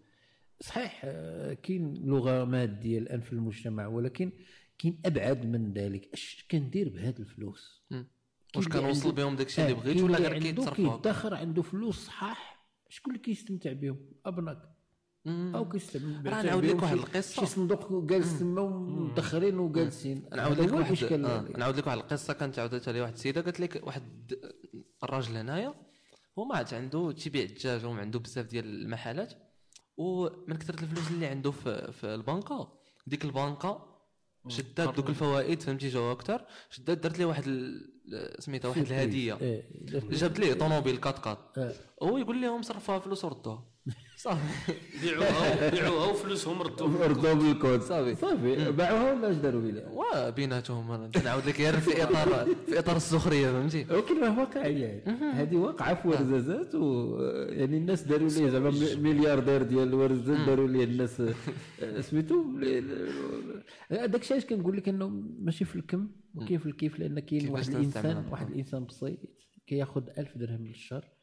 [0.60, 4.32] صحيح آه، كاين لغة مادية الآن في المجتمع ولكن
[4.78, 6.10] كاين ابعد من ذلك.
[6.14, 7.82] أش كندير بهاد الفلوس؟
[8.56, 12.66] واش كنوصل بهم داكشي اللي آه، بغيت ولا غير كيتصرفوا كيدخر عنده فلوس صحاح.
[12.88, 14.78] شكون اللي كيستمتع بهم؟ ابناك
[15.26, 17.40] أو كيستمتع راه نعاود لك واحد القصة.
[17.40, 20.28] شي صندوق جالس تما ومدخرين وجالسين.
[20.32, 21.48] نعاود لك واحد آه.
[21.56, 22.32] نعاود لك واحد القصة.
[22.32, 23.40] كانت عاودتها لي واحد السيدة.
[23.40, 24.32] قالت لك واحد
[25.02, 25.74] الراجل هنايا
[26.38, 29.32] هو ما عاد عنده تيبيع الدجاج وما عنده بزاف ديال المحلات.
[29.96, 33.87] ومن كثرة الفلوس اللي عنده في, في البنكة ديك البنكة
[34.48, 37.98] شدات دوك الفوائد فهمتي جاو أكثر شدات درت ليه واحد ال-
[38.42, 39.38] سميتها واحد الهدية.
[39.40, 39.62] إيه،
[40.10, 41.38] جابت ليه؟ طوموبيل كات كات.
[41.58, 41.72] آه.
[42.02, 43.64] هو يقول لهم صرفوها فلوس وردوها.
[44.18, 44.72] صافي.
[45.02, 47.80] بيعوها بيعوها وفلوسهم ردوا ردوا بالكود.
[47.82, 48.14] صافي.
[48.14, 48.72] صافي.
[48.72, 49.88] باعوها ولا اش داروا بها
[50.28, 51.10] وبيناتهم أنا.
[51.24, 56.08] نعاود لك غير في اطار في إطار السخرية فهمتي؟ ولكن راه واقعيه هذه واقعة في
[56.08, 57.16] ورزازات و
[57.48, 61.22] يعني الناس داروا ليه زعما ملياردير ديال الورزازات داروا ليه الناس.
[61.82, 62.44] آه، سميتو
[63.90, 65.08] هذاك الشيء اش كنقول لك إنه
[65.38, 67.68] ماشي في الكم وكيف في الكيف لأن كاين واحد.
[67.68, 69.18] الانسان واحد الإنسان بسيط
[69.66, 71.04] كياخذ ألف درهم للشهر.
[71.04, 71.17] آه،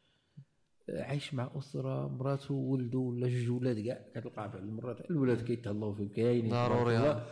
[0.90, 5.12] عايش مع أسرة مراته وولده ولا جوج ولاد كاع كتلقى بعض المرات.
[5.12, 7.26] الولاد كيتهلاو فيه كاين ضروري، آه.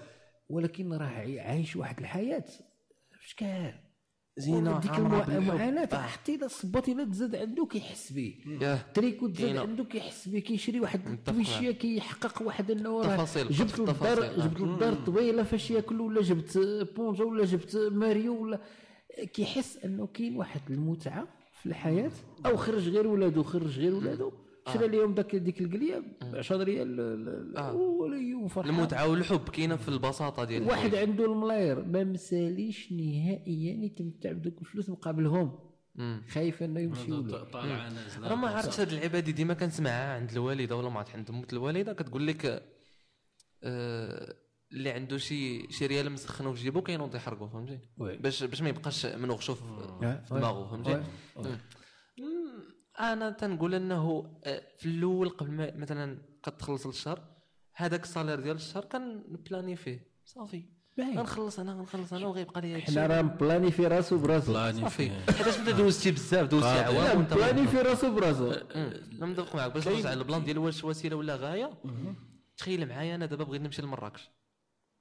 [0.49, 2.43] ولكن راه عاي- عايش واحد الحياة.
[3.19, 3.73] في كان
[4.37, 4.91] زينة، ديك.
[4.95, 6.01] المعاناه آه.
[6.01, 8.79] حتى الا صبات إلا تزاد عنده كيحس به ياه.
[8.93, 9.57] تريكو تزاد.
[9.57, 14.47] عنده كيحس به كيشري واحد متفق التويشيه كيحقق واحد انه راه جبت للدار التفاصيل، آه.
[14.47, 16.57] جبت للدار طويلة فاش ياكل ولا جبت
[16.95, 18.59] بونجا ولا جبت ماريو ولا
[19.33, 21.27] كيحس أنه كاين واحد المتعة.
[21.63, 22.11] في الحياة
[22.45, 24.31] أو خرج غير ولادو خرج غير ولادو.
[24.73, 27.73] شرى لهم داك ديك القلية ب 10 ريال ل- ل- آه.
[28.43, 30.95] وفرحان المتعة والحب كاينة في البساطة ديال واحد.
[30.95, 35.59] عنده الملاير ما مساليش نهائيا يتمتع بدوك الفلوس مقابلهم.
[36.29, 40.75] خايف إنه يمشي ولا طالعه نازله راه ما عرفتش هاد العبادة ديما كنسمعها عند الوالدة
[40.77, 41.93] ولا ما عرفت عند أمك الوالدة.
[41.93, 42.63] كتقول لك
[43.63, 44.35] آه
[44.73, 47.79] اللي عنده شي شي ريال مسخنو في جيبو كينوض يحرقو فهمتي.
[47.97, 49.63] باش باش ما يبقاش منوغشو في
[50.31, 51.03] دماغه فهمتي؟
[52.99, 57.21] أنا تنقول أنه آه، في الأول قبل ما مثلا كتخلص الشهر
[57.75, 60.65] هذاك الصالير ديال الشهر كنبلاني فيه صافي.
[60.99, 64.51] غنخلص أنا غنخلص أنا وغيبقى لي حنا راه مبلاني في راسو براسو.
[64.51, 65.09] بلاني صافي.
[65.09, 65.33] فيه.
[65.33, 66.67] حيتاش انت دوزتي بزاف دوزتي.
[66.69, 68.53] عوام لا وانت مبلاني في راسو براسو.
[69.11, 71.71] متفق معك باش نرجع لل plan ديال واش وسيلة ولا غاية
[72.57, 74.29] تخيل معايا أنا دابا بغيت نمشي لمراكش.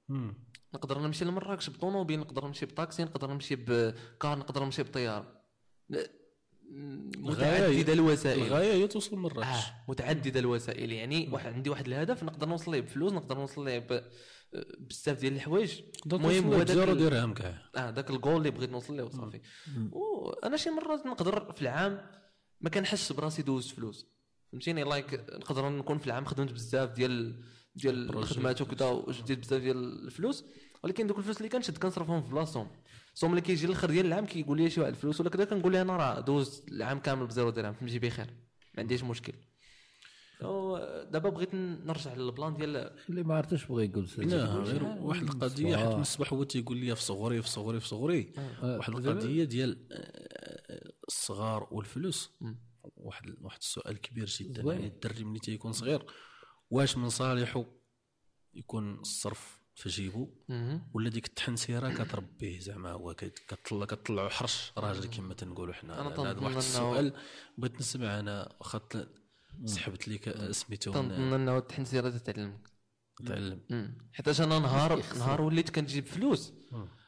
[0.09, 0.33] مم.
[0.73, 5.43] نقدر نمشي لمراكش بطوموبيل نقدر نمشي بطاكسي نقدر نمشي بكار نقدر نمشي بطيارة.
[7.17, 8.41] متعددة الوسائل.
[8.41, 9.47] الغايه هي توصل مراكش.
[9.47, 10.91] آه متعددة الوسائل.
[10.91, 14.03] يعني واحد عندي واحد الهدف نقدر نوصل ليه بفلوس نقدر نوصل ليه ب-
[14.79, 15.81] بزاف ديال الحوايج.
[16.05, 17.57] المهم هو داك درهم كاع.
[17.75, 19.41] آه ذاك الجول اللي بغيت نوصل له وصافي.
[19.91, 22.01] وأنا شي مرات نقدر في العام
[22.61, 24.07] ما كنحسش براسي دوز فلوس.
[24.51, 27.43] فهمتيني؟ like نقدر نكون في العام خدمت بزاف ديال
[27.75, 30.45] ديال الخدمات وكذا وجديت بزاف ديال الفلوس.
[30.83, 32.67] ولكن دوك الفلوس اللي كنشد كنصرفهم في بلاصتهم
[33.13, 35.81] so ملي كيجي الآخر ديال العام كيقول لي شي واحد الفلوس ولا كذا كنقول له
[35.81, 38.27] أنا راه دوز العام كامل ب zéro درهم في جيبي خير
[38.73, 39.33] ما عنديش مشكل.
[41.11, 44.09] دابا بغيت نرجع للبلان ديال اللي ما عرفتش بغى يقول.
[44.17, 47.87] لا غير واحد القضية حيت من الصباح هو تيقول لي في صغري في صغري في
[47.87, 48.33] صغري.
[48.63, 52.31] واحد القضية ديال آه، الصغار والفلوس.
[52.83, 54.73] واحد واحد السؤال كبير جدا.
[54.73, 56.05] يعني الدري ملي تيكون صغير.
[56.73, 57.65] واش من صالحه
[58.53, 60.29] يكون الصرف في جيبو.
[60.93, 66.09] ولا ديك التحنسيرة كتربيه زعما هو كتطلع كتطلعو حرش؟ راجل كما تنقولوا حنا.
[66.09, 67.13] تنظن هذا واحد السؤال
[67.57, 68.81] بغيت نسمع أنا واخا
[69.65, 72.69] سحبت لك سميتو تنظن انه التحنسيرة تتعلمك.
[73.27, 73.61] تعلم.
[74.13, 76.53] حيتاش أنا نهار نهار وليت كنجيب فلوس.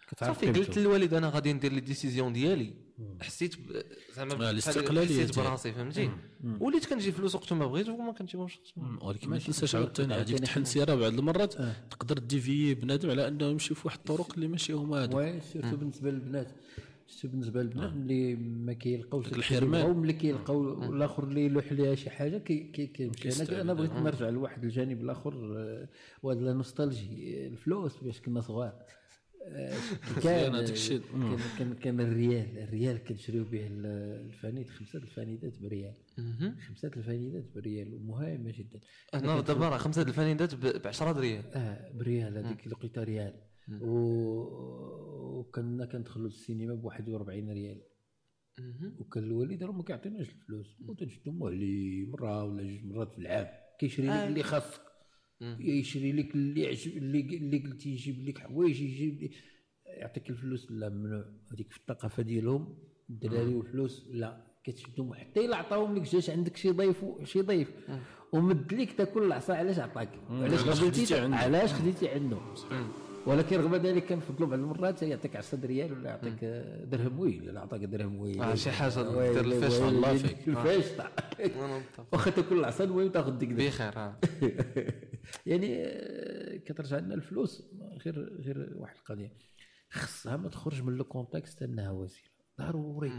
[0.07, 0.77] كتعرف صافي قلت.
[0.77, 2.84] للوالد أنا غادي ندير لي décision ديالي.
[3.21, 3.55] حسيت
[4.15, 5.39] زعما آه، حسيت.
[5.39, 6.09] براسي فهمتي؟
[6.59, 8.59] وليت كنجيب فلوس وقت ما بغيت وما كنجيبهمش
[9.01, 11.53] ولكن ما تنساش عاوتاني هذيك التحنسيره بعض المرات
[11.91, 15.17] تقدر dévier بنادم على أنه يمشي في واحد الطرق اللي ماشي هما هادو.
[15.17, 16.51] oui surtout بالنسبة للبنات.
[17.07, 19.97] surtout بالنسبة للبنات ملي ما كيلقاوش الحرمان.
[19.97, 23.43] ملي كيلقاو الآخر اللي يلوح ليها شي حاجة كي- كي- كيمشي.
[23.43, 25.87] أنا أنا بغيت نرجع لواحد الجانب الآخر آه،
[26.23, 28.73] وهذا ال nostalgie الفلوس باش كنا صغار.
[30.23, 30.65] كان
[31.57, 33.85] كان كان الريال الريال كنشريو به ال-
[34.25, 35.93] الفانيد خمسة الفانيدات بريال.
[36.67, 38.79] خمسة الفانيدات بريال ومهمه جدا
[39.13, 41.43] هنا دابا راه خمسة الفانيدات ب 10 ريال.
[41.53, 43.33] آه بريال هذيك لقيتها ريال.
[45.37, 47.81] وكنا كندخلوا للسينما ب 41 ريال.
[48.99, 50.81] وكان الوالد راه ما كيعطيناش الفلوس.
[50.87, 53.47] وتنشدو عليه مرة ولا جوج مرات في العام.
[53.79, 54.27] كيشري لك آه.
[54.27, 54.81] اللي خاصك.
[55.59, 59.31] يشري لك اللي عجب اللي اللي قلتي يجيب لك حوايج يجيب لك
[59.85, 62.77] يعطيك الفلوس لا ممنوع هذيك في الثقافة ديالهم
[63.09, 67.71] الدراري والفلوس لا كتشدهم حتى إلا عطاهم لك جاش عندك شي ضيف شي ضيف.
[68.33, 71.15] ومد لك تاكل العصا علاش عطاك؟ علاش خديتي.
[71.35, 72.37] علاش خديتي عنده؟
[73.27, 76.43] ولكن رغم ذلك كنفضلوا بعض المرات يعطيك 10 ريال ولا يعطيك
[76.89, 78.41] درهم ويل ولا عطاك درهم ويل.
[78.41, 78.71] آه، شي
[79.17, 80.47] ويل- دير الفاشة، ويل- الله فيك.
[81.77, 82.07] متفق.
[82.13, 84.19] واخا تاكل العصا المهم تاخذ ديك بخير آه.
[85.45, 87.63] يعني آه، كترجع لنا الفلوس.
[88.05, 89.33] غير غير واحد القضية.
[89.89, 92.29] خصها ما تخرج من le contexte أنها وسيله
[92.61, 93.11] ضروري.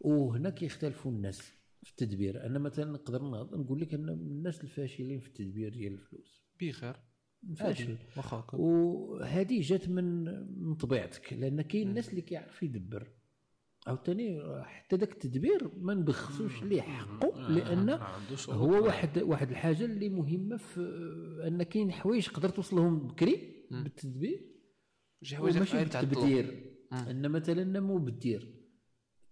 [0.00, 1.40] وهنا كيختلفوا الناس
[1.82, 2.46] في التدبير.
[2.46, 3.22] أنا مثلا نقدر
[3.58, 6.42] نقول لك أن من الناس الفاشلين في التدبير ديال الفلوس.
[6.60, 6.96] بخير.
[7.56, 7.96] فاشل.
[8.52, 10.24] وهذه جات من
[10.62, 13.08] من طبيعتك لأن كاين الناس اللي كيعرف يدبر.
[13.86, 18.00] عاوتاني حتى ذاك التدبير ما نبخسوش ليه حقه لأن
[18.48, 20.80] هو واحد واحد الحاجة اللي مهمة في
[21.46, 24.52] أن كاين حوايج تقدر توصلهم بكري بالتدبير
[25.22, 26.00] شي حوايج تعدلوا.
[26.00, 28.54] بالتبدير أن مثلا مو بالدير.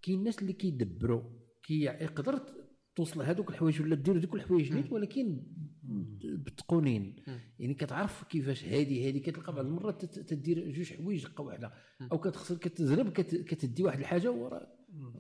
[0.03, 1.23] كاين الناس اللي كيدبروا
[1.63, 2.43] كي يقدر
[2.97, 5.43] توصل هذوك الحوايج ولا دير هذوك الحوايج نيت ولكن
[6.25, 7.17] بتقونين.
[7.59, 11.73] يعني كتعرف كيفاش هادي هادي كتلقى بعض المرات تدير جوج حوايج دقه واحدة.
[12.13, 14.67] أو كتخسر كتزرب كت- كتدي واحد الحاجة ورا.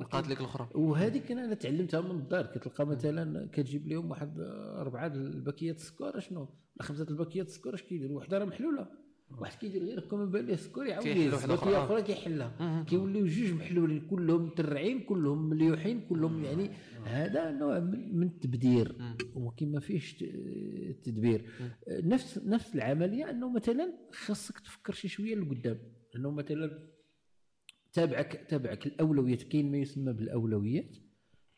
[0.00, 0.68] لقات لك الأخرى.
[0.74, 2.46] وهذيك أنا تعلمتها من الدار.
[2.46, 4.34] كتلقى مثلا كتجيب لهم واحد
[4.76, 8.88] أربعة الباكيات السكر شنو؟ ولا خمسة الباكيات السكر اش كيدير وحدة راه محلولة.
[9.38, 11.76] واحد كيدير غير كون بان ليه السكر يعاود باكيه أخرى.
[11.76, 12.84] أخرى كيحلها.
[12.88, 16.70] كيوليو جوج محلولين كلهم مترعين كلهم مليوحين كلهم يعني
[17.04, 17.78] هذا نوع
[18.12, 18.96] من التبدير.
[19.34, 20.24] ولكن ما فيهش
[21.04, 21.44] تدبير
[21.88, 25.78] نفس نفس العملية أنه مثلا خاصك تفكر شي شوية لقدام.
[26.16, 26.88] أنه مثلا
[27.92, 29.42] تابعك تابعك الأولويات.
[29.42, 30.96] كاين ما يسمى بالأولويات.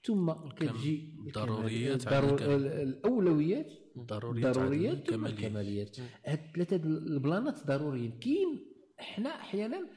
[0.05, 2.51] ثم كتجي ضروريات الضرو- على الكمال.
[2.67, 5.39] ال- الأولويات ضروريات ضروريات على ثم الكماليات.
[5.45, 8.19] الكماليات هاد ثلاثة البلانات ضروريين.
[8.19, 8.67] كاين
[9.01, 9.89] إحنا أحيانا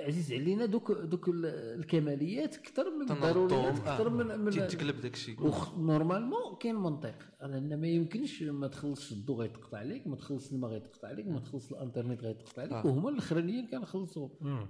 [0.00, 1.46] عزيز علينا دوك دوك ال-
[1.80, 7.14] الكماليات أكثر من الضروريات أكثر من من تتقلب داك الشيء وخ- normalement كاين منطق.
[7.40, 11.72] لأن ما يمكنش ما تخلصش الضو غيتقطع عليك ما تخلص الماء غيتقطع عليك ما تخلص
[11.72, 12.86] الإنترنت غيتقطع عليك آه.
[12.86, 14.66] وهما الأخرانيين كنخلصوا مم.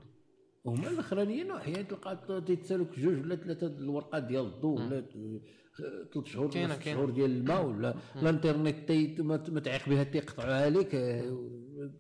[0.67, 5.01] هما الأخرانيين أحيانا تلقى تيتسالوك جوج ولا ثلاثة الورقات ديال الضوء ولا
[6.15, 6.83] ثلاث شهور ولا ست.
[6.83, 11.39] شهور ديال الماء ولا الإنترنت تي ما تعيق بها تيقطعوها عليك آه،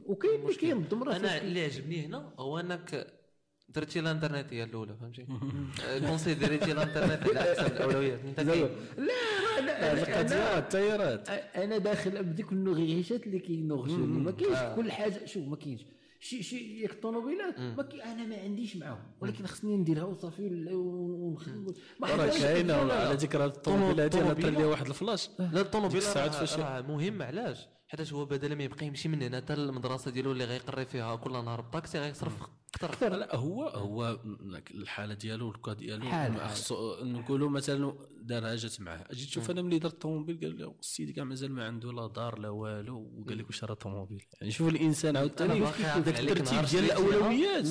[0.06, 3.06] وكاين اللي كينظم راه أنا اللي عجبني هنا هو أنك
[3.68, 5.26] درتي الإنترنت هي الأولى فهمتي؟
[6.08, 8.20] كونسيدريتي الإنترنت على أحسن الأولويات.
[8.24, 9.12] أنت لا
[9.58, 15.24] أنا القضية التيارات أنا داخل بديك النوغيشات اللي كينوغشوني ما كاينش كل حاجة.
[15.24, 15.84] شوف ما كاينش.
[16.28, 18.98] شي شي ياك الطوموبيلات ما كي أنا ما عنديش معاهم.
[19.20, 21.74] ولكن خصني نديرها وصافي ونخدم.
[22.00, 22.74] ما راه حداش كاينة.
[22.74, 24.68] على ذكر هاد الطوموبيل هادي أنا طرا لي الطوموبيلة.
[24.68, 25.30] واحد الفلاش.
[25.38, 30.10] لا الطوموبيل راه, مهم علاش؟ حيت هو بدل ما يبقى يمشي من هنا حتى المدرسة
[30.10, 32.32] ديالو اللي غيقري فيها كل نهار بطاكسي غيصرف
[32.82, 34.18] أكثر لا هو هو
[34.74, 36.04] الحالة ديالو الكا ديالو.
[36.48, 41.10] خصو نقولوا مثلا دارها جات معاه أجي تشوف أنا ملي درت الطوموبيل قال له السيد
[41.10, 44.22] كاع مازال ما عنده لا دار لا والو وقال لك واش راه طوموبيل.
[44.40, 46.84] يعني شوف الإنسان عاوتاني ذاك عليك الترتيب ديال.
[46.84, 47.66] الأولويات.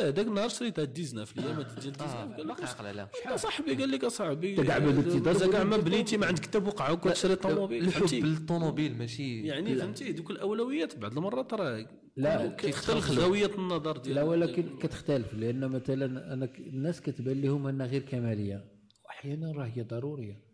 [0.00, 3.90] آه ذاك النهار شريتها 19 الايامات ديال 19 آه قال لك عقل عليها صاحبي قال
[3.90, 7.36] لك أصاحبي كاع ما درتي دار مازال كاع ما بنيتي ما عندك حتى بقعة وكتشري
[7.36, 12.60] طوموبيل الحب فهمتي؟ بالطوموبيل ماشي يعني فهمتي دوك الأولويات بعض المرات راه لا، كيختلف
[12.96, 13.20] كيختلف.
[13.20, 18.64] زاويه النظر ديال لا ولكن كتختلف لأن مثلا أنا الناس كتبان لهم أنها غير كمالية.
[19.04, 20.44] واحيانا راه هي ضرورية.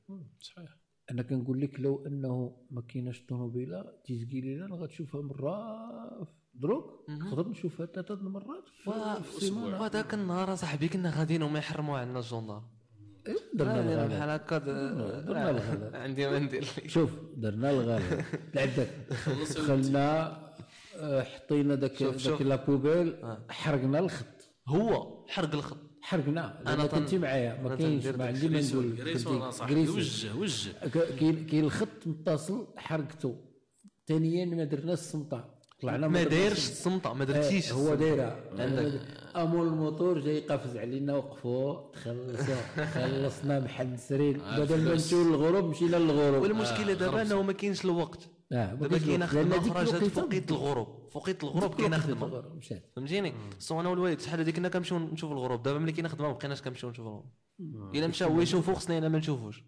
[0.41, 0.77] صحيح.
[1.11, 5.59] أنا كنقول لك لو أنه ما كايناش طوموبيلة تيزكي لينا غتشوفها مرة
[6.55, 8.65] دروك تقدر نشوفها ثلاثة المرات
[9.23, 9.81] في السيمانة.
[9.81, 12.63] وهذاك النهار صاحبي كنا غاديين وما يحرموا عنا الجندار
[13.55, 15.95] درنا درنا بحال هكا درنا الغلط.
[15.95, 20.48] عندي ما ندير شوف درنا الغلط العدك دخلنا آه،
[21.01, 22.43] حطينا داك داك.
[22.43, 23.17] لابوبيل
[23.51, 24.27] حرقنا الخط.
[24.69, 25.79] هو حرق الخط.
[26.03, 26.75] حرقنا.
[26.75, 29.43] أنا كنتي معايا ما كاينش ما عندي ما غريسون.
[29.71, 30.71] وجه وجه.
[31.51, 33.37] كاين الخط متصل حرقته
[34.07, 36.57] ثانيا ما درناش السمطه طلعنا ما دايرش.
[36.57, 39.01] السمطه ما آه، درتيش هو دايره عندك.
[39.37, 44.93] أمول الموتور جاي قافز علينا وقفوا تخلصوا خلصنا محل سرين بدل ما.
[44.93, 46.43] نمشيو للغروب مشينا للغروب.
[46.43, 48.29] والمشكلة دابا إنه ما كاينش الوقت.
[48.53, 51.09] آه دابا كاينة لأن خدمة أخرى جات فوقيت الغروب.
[51.11, 52.81] فوقيت الغروب كاينة الوقيته خدمة.
[52.97, 55.63] فهمتيني؟ سو أنا والوالد شحال هذيك كنا كنمشيو نشوفوا الغروب.
[55.63, 57.23] دابا ملي كاينة خدمة ما بقيناش كنمشيو نشوفوا
[57.61, 57.97] الغروب.
[57.97, 59.63] إلا مشى هو يشوفو خصني أنا ما نشوفوش.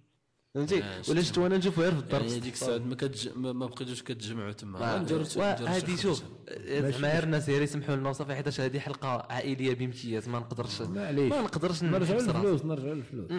[0.55, 2.21] فهمتي؟ آه، ولا شفتو أنا نشوفو غير في الدار.
[2.21, 3.29] يعني هذيك الساعة ما كتج...
[3.37, 4.79] ما ما بقيتوش كتجمعوا تما.
[4.79, 6.91] آه، هادي شوف خرجة.
[6.91, 10.29] زعما غير الناس غير يسمحوا لنا وصافي حيت هذه حلقة عائلية بامتياز.
[10.29, 12.27] ما نقدرش معليش ما نقدرش راسي.
[12.27, 13.31] للفلوس نرجعوا للفلوس.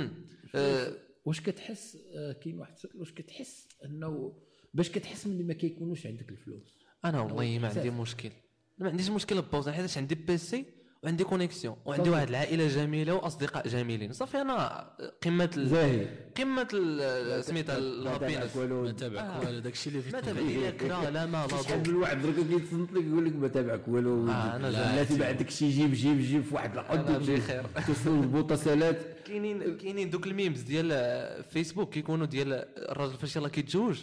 [0.56, 0.94] آه،
[1.26, 4.34] واش كتحس آه، كاين واحد واش كتحس أنه
[4.74, 6.78] باش كتحس ملي ما كيكونوش عندك الفلوس.
[7.06, 8.30] أنا والله ما عندي مشكل.
[8.78, 10.66] ما عنديش مشكل بوزن حيت عندي PC
[11.04, 14.14] وعندي connexion وعندي واحد العائلة جميلة وأصدقاء جميلين.
[14.14, 14.88] صافي أنا
[15.24, 16.06] قمة ال- زاهي.
[16.38, 21.10] قمة ال- سميتها ال happiness ما تابعك والو داكشي اللي ما فيت تابع لا كرا
[21.10, 24.30] لا ما لا شحال من واحد درك كيتصنت لك يقول لك ما تابعك والو.
[24.30, 25.04] آه، لا.
[25.04, 27.64] تبع عندك شي جيب جيب جيب في واحد العقد بخير.
[27.88, 32.54] توصل البوطاسالات كاينين كاينين دوك ال memes ديال فيسبوك كيكونوا ديال
[32.92, 34.00] الراجل فاش يلاه كيتزوج.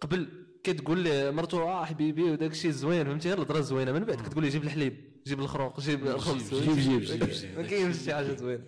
[0.00, 0.28] قبل
[0.64, 3.92] كتقول ليه مرتو آه حبيبي وداك الشيء زوين فهمتي؟ غير الهضره زوينة.
[3.92, 6.54] من بعد كتقول ليه جيب الحليب جيب الخروق جيب الخبز.
[6.54, 7.50] جيب- جيب- جيب.
[7.58, 8.64] ما كاينش شي حاجة زوينة.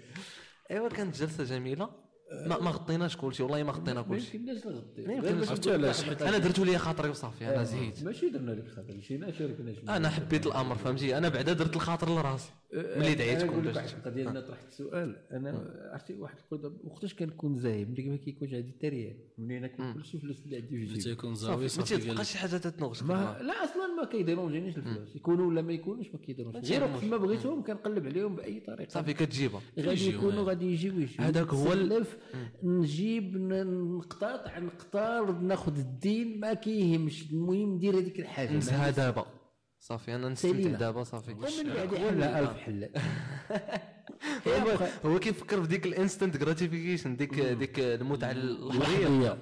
[0.71, 1.91] أيوا كانت جلسة جميلة.
[2.33, 4.37] ما, ما غطيناش كلشي والله ما غطينا ما كلشي.
[4.37, 5.49] يمكنناش نغطي ما.
[5.51, 8.03] عرفتي علاش أنا درتو لي خاطري وصافي أنا زهيت.
[8.03, 9.97] ماشي درنا لك خاطر مشينا شاركنا شوية.
[9.97, 12.51] أنا حبيت الأمر فهمتي؟ أنا بعدا درت الخاطر لراسي.
[12.75, 15.17] ملي دعيتكم أنا نقول لك باش واحد القضية أنا طرحت السؤال.
[15.33, 19.95] أنا عرفتي واحد القدر وقتاش كنكون زايد ملي ما كيكونش عندي حتى ريال ملي ناكل
[19.95, 21.01] كلشي فلوس اللي عندي في جيبي.
[21.01, 21.95] تيكون زاوي صافي.
[21.95, 23.03] ما تيبقاش شي حاجة تتنغش.
[23.03, 25.17] ما لا أصلا ما كيديرونجينيش الفلوس.
[25.17, 28.91] يكونوا ولا ما يكونوش ما كيديرونجيش غير وقت ما بغيتهم كنقلب عليهم بأي طريقة.
[28.91, 31.73] صافي كتجيبها غادي يكونوا غادي يجيو يجيو هذاك هو
[32.63, 37.33] نجيب نقتطع نقتار ناخذ الدين ما كيهمش.
[37.33, 38.57] المهم ندير هذيك الحاجة.
[38.57, 39.27] نزها دابا.
[39.79, 40.71] صافي أنا نستمتع.
[40.71, 41.33] دابا صافي.
[41.33, 42.91] ومن بعد يحلها ألف حلة.
[45.07, 49.39] هو, كيفكر في ديك ال instant gratification ديك ديك المتعة اللحظيه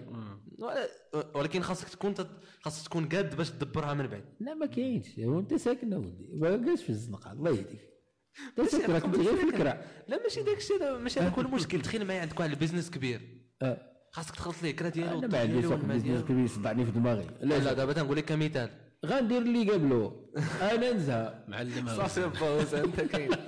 [1.35, 2.15] ولكن خاصك تكون
[2.61, 4.25] خاصك تكون قاد باش تدبرها من بعد.
[4.41, 5.21] لا ما كاينش.
[5.21, 7.33] هو انت ساكن اولدي ما في الزنقة.
[7.33, 7.92] الله يهديك.
[8.59, 9.85] غير فكرة.
[10.09, 11.83] لا ماشي داك الشيء ماشي هذاك هو المشكل.
[11.83, 13.21] تخيل معايا عندك واحد ال business كبير.
[13.63, 13.93] آه.
[14.13, 16.25] خاصك تخلص ليه؟ الكرا ديالو أنا ما عنديش ديالو.
[16.25, 17.27] كبير يصدعني في دماغي.
[17.41, 18.71] لا لا دابا تنقول لك كمثال.
[19.07, 20.27] غندير اللي قبله.
[20.63, 21.45] أنا نزهة.
[21.49, 23.31] معلمها صافي pause أنت كاين.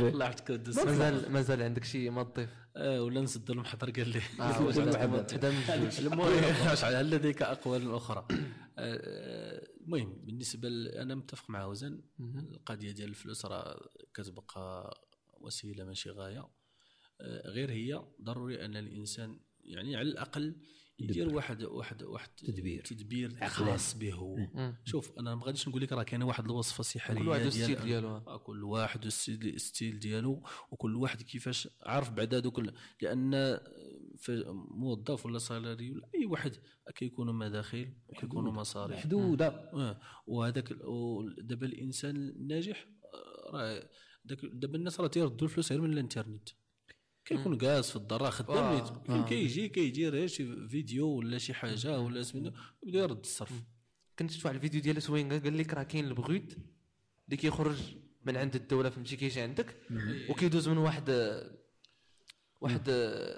[0.00, 4.20] الله يعطيك الدس مازال مازال عندك شي ما تضيف آه، ولا نسد المحضر قال لي.
[5.98, 8.26] المهم واش على لديك أقوال أخرى؟
[8.78, 10.68] آه، المهم بالنسبة
[11.02, 12.00] أنا متفق مع وزن.
[12.20, 14.94] القضية ديال الفلوس راه كتبقى
[15.40, 16.48] وسيلة ماشي غاية.
[17.20, 20.56] آه، غير هي ضروري أن الإنسان يعني على الأقل
[20.98, 22.84] يدير واحد واحد واحد تدبير.
[22.84, 24.12] تدبير خاص به.
[24.12, 24.36] هو
[24.84, 27.80] شوف أنا ما غاديش نقول لك راه كاينة واحد الوصفة سحرية كل واحد وال style
[27.82, 28.08] ديالو.
[28.16, 33.34] آه، كل واحد ال style ديالو وكل واحد كيفاش عارف بعد هذوك ال- لأن
[34.70, 36.52] موظف ولا salarié ولا أي واحد
[36.94, 39.46] كيكونوا مداخل وكيكونوا مصاريف محدودة.
[39.48, 40.72] آه، وهذاك
[41.38, 43.90] دابا الإنسان الناجح آه، راه
[44.24, 46.48] داك دابا الناس راه تيردوا الفلوس غير من الإنترنت.
[47.24, 48.56] كيكون جالس في الدار خدام
[49.08, 52.50] آه، كيجي كيدير شي فيديو ولا شي حاجة ولا سميتو
[52.82, 53.62] يبدأ يرد الصرف.
[54.18, 56.54] كنت شفت واحد الفيديو ديال سوينغا قال لك راه كاين البغيت
[57.26, 57.76] اللي كيخرج
[58.24, 59.76] من عند الدولة فهمتي كيجي عندك
[60.28, 61.10] وكيدوز من واحد
[62.60, 62.90] واحد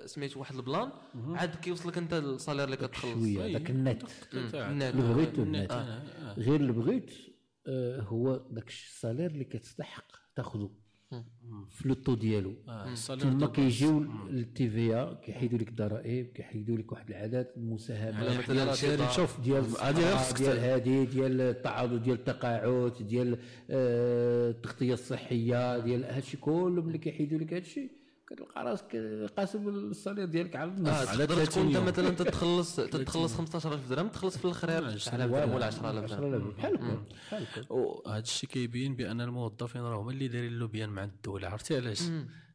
[0.07, 3.13] سميتو واحد ال plan عاد كيوصلك انت ال salaire اللي كتخلص.
[3.13, 3.53] شوية.
[3.53, 4.03] داك النت.
[4.35, 4.95] النت.
[4.95, 6.35] ال brut ال net، والنت آه، آه.
[6.35, 7.11] غير ال brut
[7.67, 10.05] آه، هو داك ال salaire اللي كتستحق
[10.37, 10.71] تاخذه
[11.71, 12.55] في لوطو ديالو.
[12.69, 18.77] آه، تما كيجيو لل TVA كيحيدوا لك الضرائب كيحيدوا لك واحد العادات المساهمة مثلا ديال
[18.77, 19.15] شي.
[19.15, 19.65] شوف ديال
[20.39, 23.39] ديال هذه ديال التعاضد ديال التقاعد ديال
[23.71, 27.98] آه، التغطية الصحية ديال هادشي كله ملي كيحيدوا لك هادشي.
[28.31, 28.97] كتلقى راسك
[29.37, 30.89] قاسم الصالير ديالك على النص.
[30.89, 31.89] آه على تقدر 30 تكون انت.
[31.89, 36.75] مثلا تتخلص تتخلص 15000 درهم تخلص في الآخر 9000 درهم ولا 10000 درهم 10000 بحال
[36.75, 41.49] هكا بحال هكا وهذا الشيء كيبين بأن الموظفين راه هما اللي دايرين اللوبيان مع الدولة
[41.49, 42.03] عرفتي علاش؟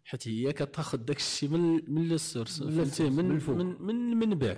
[0.06, 3.56] حيت هي كتاخذ داك الشيء من من السورس فهمتي؟ من من الفوق.
[3.56, 4.58] من من المنبع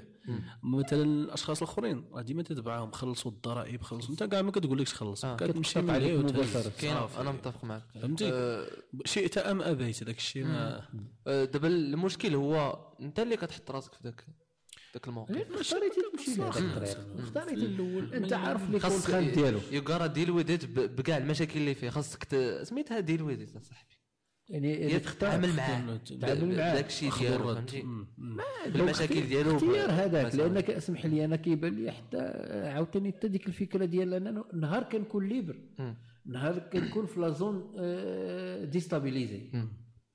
[0.64, 4.12] مثلا الأشخاص الآخرين راه ديما تتبعهم خلصوا الضرائب خلصوا.
[4.12, 5.36] أنت كاع ما كتقول لكش خلص آه.
[5.36, 6.58] كتمشي عليك عليه وتهز.
[6.58, 7.22] صافي.
[7.22, 8.68] أنا متفق معك فهمتي؟ آه،
[9.06, 10.82] شئت أم أبيت داك الشيء ما
[11.28, 14.26] آه، دابا المشكل هو أنت اللي كتحط راسك في ذاك
[14.94, 15.36] ذاك الموقف.
[15.60, 18.14] اختاريتي تمشي لهذا الطريق اختاريتي الأول.
[18.14, 19.60] أنت عارف اللي خاص كون ديالو.
[19.72, 21.90] you gotta deal with it بكاع المشاكل اللي فيه.
[21.90, 22.28] خاصك
[22.64, 23.96] سميتها deal with it صاحبي.
[24.50, 25.98] يعني تتعامل معاه.
[26.22, 26.74] تعامل معاه.
[26.74, 27.56] داك الشيء ديالو.
[28.74, 30.36] بالمشاكل ديالو اختيار هذاك.
[30.36, 32.18] لأنك اسمح لي أنا كيبان لي حتى
[32.74, 35.56] عاوتاني حتى ديك الفكرة ديال أنا نهار كنكون libre.
[36.26, 37.72] نهار كنكون في la zone
[38.70, 39.42] déstabilisée.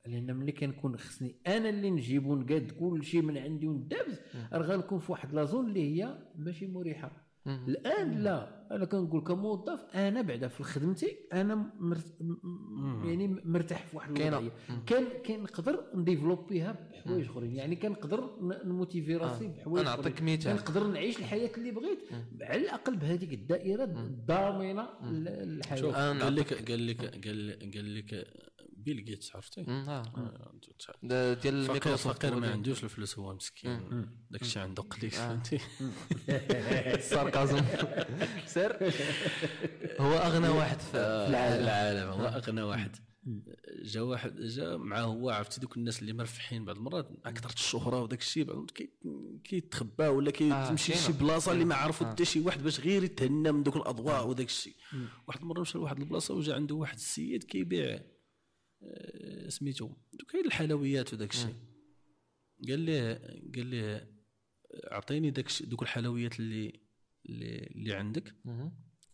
[0.06, 4.20] لأن ملي كنكون خصني أنا اللي نجيب ونقاد كل شيء من عندي وندابز
[4.52, 7.29] راه غنكون في واحد la zone اللي هي ماشي مريحة.
[7.46, 8.60] الآن لا.
[8.70, 12.14] أنا كنقول كموظف أنا بعدا في خدمتي أنا مرت...
[13.04, 14.18] يعني مرتاح في واحد.
[14.20, 14.52] الوضعية.
[14.86, 17.56] كان كنقدر نديفلوبيها بحوايج أخرين.
[17.56, 18.30] يعني كنقدر
[18.64, 19.48] ن motiver راسي آه.
[19.48, 20.22] بحوايج أنا نعطيك.
[20.22, 20.56] مثال.
[20.56, 21.98] كنقدر نعيش الحياة اللي بغيت.
[22.40, 25.80] على الأقل بهذيك الدائرة الضامنة للحياة.
[25.80, 28.26] شوف لك قال لك قال لك قال لك
[28.84, 30.02] بيل جيتس عرفتي؟ آه.
[30.16, 30.52] آه،
[31.02, 34.06] ده ديال مايكروسوفت فقير ما عندوش الفلوس هو مسكين.
[34.30, 35.58] داك الشيء عنده قليل فهمتي؟
[37.00, 37.64] ال sarcasm
[38.46, 38.92] sir؟
[40.00, 40.96] هو أغنى واحد في في
[41.28, 41.62] العالم.
[41.64, 42.96] العالم هو أغنى واحد.
[43.82, 48.02] جا واحد جا معاه هو عرفتي دوك الناس اللي مرفحين بعض المرات مع كثره الشهرة
[48.02, 48.90] وداك الشيء بعض المرات كي-
[49.44, 51.18] كيتخبى ولا كيمشي آه، شي كاينة.
[51.18, 54.74] بلاصة اللي ما عرفوا حتى شي واحد باش غير يتهنى من دوك الأضواء وداك الشيء.
[55.28, 58.04] واحد المرة مشى لواحد البلاصة وجا عنده واحد السيد كيبيع آه،
[59.48, 59.86] سميتو.
[60.12, 61.54] دوك هي الحلويات وداك الشيء.
[62.68, 63.14] قال ليه
[63.56, 64.10] قال ليه
[64.92, 66.80] أعطيني داك دوك الحلويات اللي
[67.26, 68.34] اللي, اللي عندك.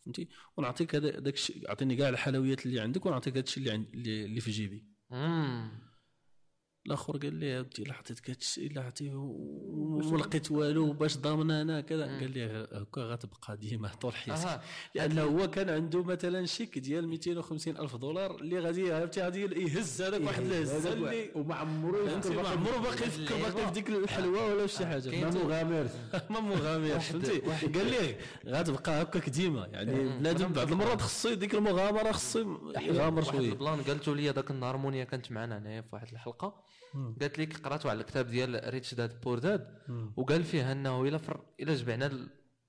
[0.04, 3.86] فهمتي؟ ونعطيك هذا داك الشيء أعطيني كاع الحلويات اللي عندك ونعطيك هذا الشيء اللي عند
[3.94, 4.86] اللي اللي في جيبي.
[5.10, 5.85] مم.
[6.86, 11.50] الآخر قال لي ودي الا عطيتك هذا الشيء الا عطيه وما لقيت والو باش ضامن
[11.50, 12.04] أنا كذا.
[12.04, 14.44] قال لي هكا غتبقى ديما طول حياتك.
[14.46, 14.62] أها.
[14.94, 20.02] لأنه هو كان عنده مثلا شيك ديال 250 ألف دولار اللي غادي عرفتي غادي يهز
[20.02, 24.66] هذاك واحد الهزة اللي وما عمرو ما عمره باقي يفكر باقي في ديك الحلوة ولا
[24.66, 25.20] في شي حاجة.
[25.20, 25.88] ما مغامر
[26.30, 27.38] ما مغامر فهمتي؟
[27.78, 29.66] قال لي غتبقى هكاك ديما.
[29.72, 32.38] يعني بنادم بعض المرات خصو ديك المغامرة خصو
[32.76, 33.52] يغامر واحد شوية.
[33.52, 36.54] ال plan قالته لي ذاك النهار مونيا كانت معنا هنايا في واحد الحلقة.
[37.20, 39.78] قالت لك قرات على الكتاب ديال Rich Dad Poor Dad
[40.16, 41.40] وقال فيه انه إلا فر...
[41.60, 42.10] إلا جمعنا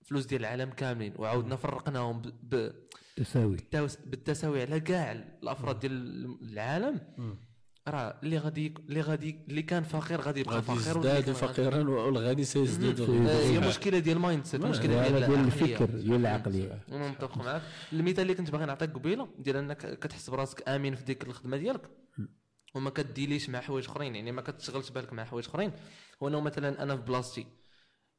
[0.02, 2.56] الفلوس ديال العالم كاملين وعاودنا فرقناهم ب...
[2.56, 2.72] ب...
[3.15, 5.93] تساوي بالتوس- بالتساوي على كاع الأفراد ديال
[6.41, 7.00] العالم.
[7.88, 13.02] راه اللي غادي اللي غادي اللي كان فقير غادي يبقى فقير يزداد فقيرا والغني سيزداد.
[13.28, 15.34] هي مشكلة ديال ال mindset مشكلة ديال.
[15.34, 16.84] الفكر ديال العقلية.
[16.91, 17.62] أنا متفق معك
[17.93, 21.82] المثال اللي كنت باغي نعطيك قبيلة ديال أنك كتحس براسك امين في ديك الخدمة ديالك.
[22.77, 25.71] وما كديليش مع حوايج اخرين يعني ما كتشغلش بالك مع حوايج اخرين
[26.23, 27.45] هو انه مثلا أنا في بلاصتي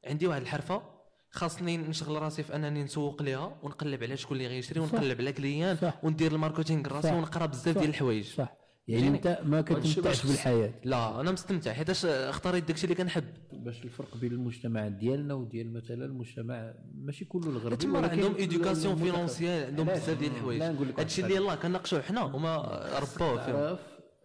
[0.06, 0.82] عندي واحد الحرفة
[1.30, 5.92] خاصني نشغل راسي في أنني نسوق ليها ونقلب على شكون اللي غيشري ونقلب على client.
[6.02, 7.12] وندير ال marketing راسي.
[7.12, 7.78] ونقرأ بزاف.
[7.78, 8.56] ديال الحوايج صح
[8.88, 14.16] يعني؟ أنت ما كتمتعش بالحياة لا أنا مستمتع حيتاش اختاريت داكشي اللي كنحب باش الفرق
[14.16, 18.96] بين المجتمع ديالنا وديال مثلا المجتمع ماشي كله الغربي تما عندهم éducation.
[18.96, 20.62] financial عندهم؟ بزاف ديال الحوايج
[20.98, 22.56] هادشي اللي يلاه كناقشوه حنا هما
[22.98, 23.78] ربوه فيهم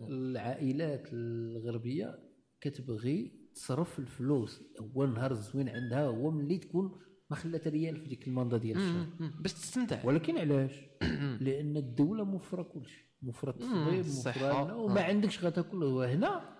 [0.09, 2.19] العائلات الغربية
[2.61, 4.61] كتبغي تصرف الفلوس.
[4.79, 6.91] هو النهار الزوين عندها هو ملي تكون
[7.29, 9.05] ما خلات ريال في ديك ال mandat ديال الشهر.
[9.39, 10.05] باش تستمتع.
[10.05, 10.71] ولكن علاش؟
[11.45, 14.03] لأن الدولة موفرة كل شيء موفرة التصوير.
[14.03, 16.53] موفره وما عندكش غتاكل وهنا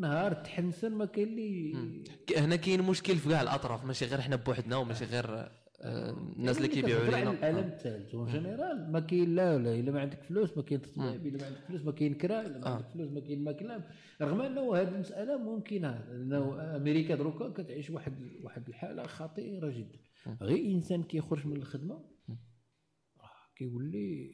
[0.00, 2.04] نهار تحنسن ما كاين اللي
[2.36, 3.84] هنا كاين مشكل في كاع الأطراف.
[3.84, 8.92] ماشي غير حنا بوحدنا وماشي غير آه، الناس اللي كيبيعوا لينا العالم الثالث اون جينيرال
[8.92, 11.84] ما كاين لا لا إلا ما عندك فلوس ما كاين تطبيب إلا ما عندك فلوس
[11.84, 13.84] ما كاين كرا إلا ما عندك فلوس ما كاين ماكلة.
[14.22, 19.98] رغم أنه هذه المسألة ممكنه لأنه أمريكا دروكا كتعيش واحد واحد الحالة خطيرة جدا.
[20.42, 21.94] غير إنسان كيخرج من الخدمة
[23.20, 24.32] راه كيولي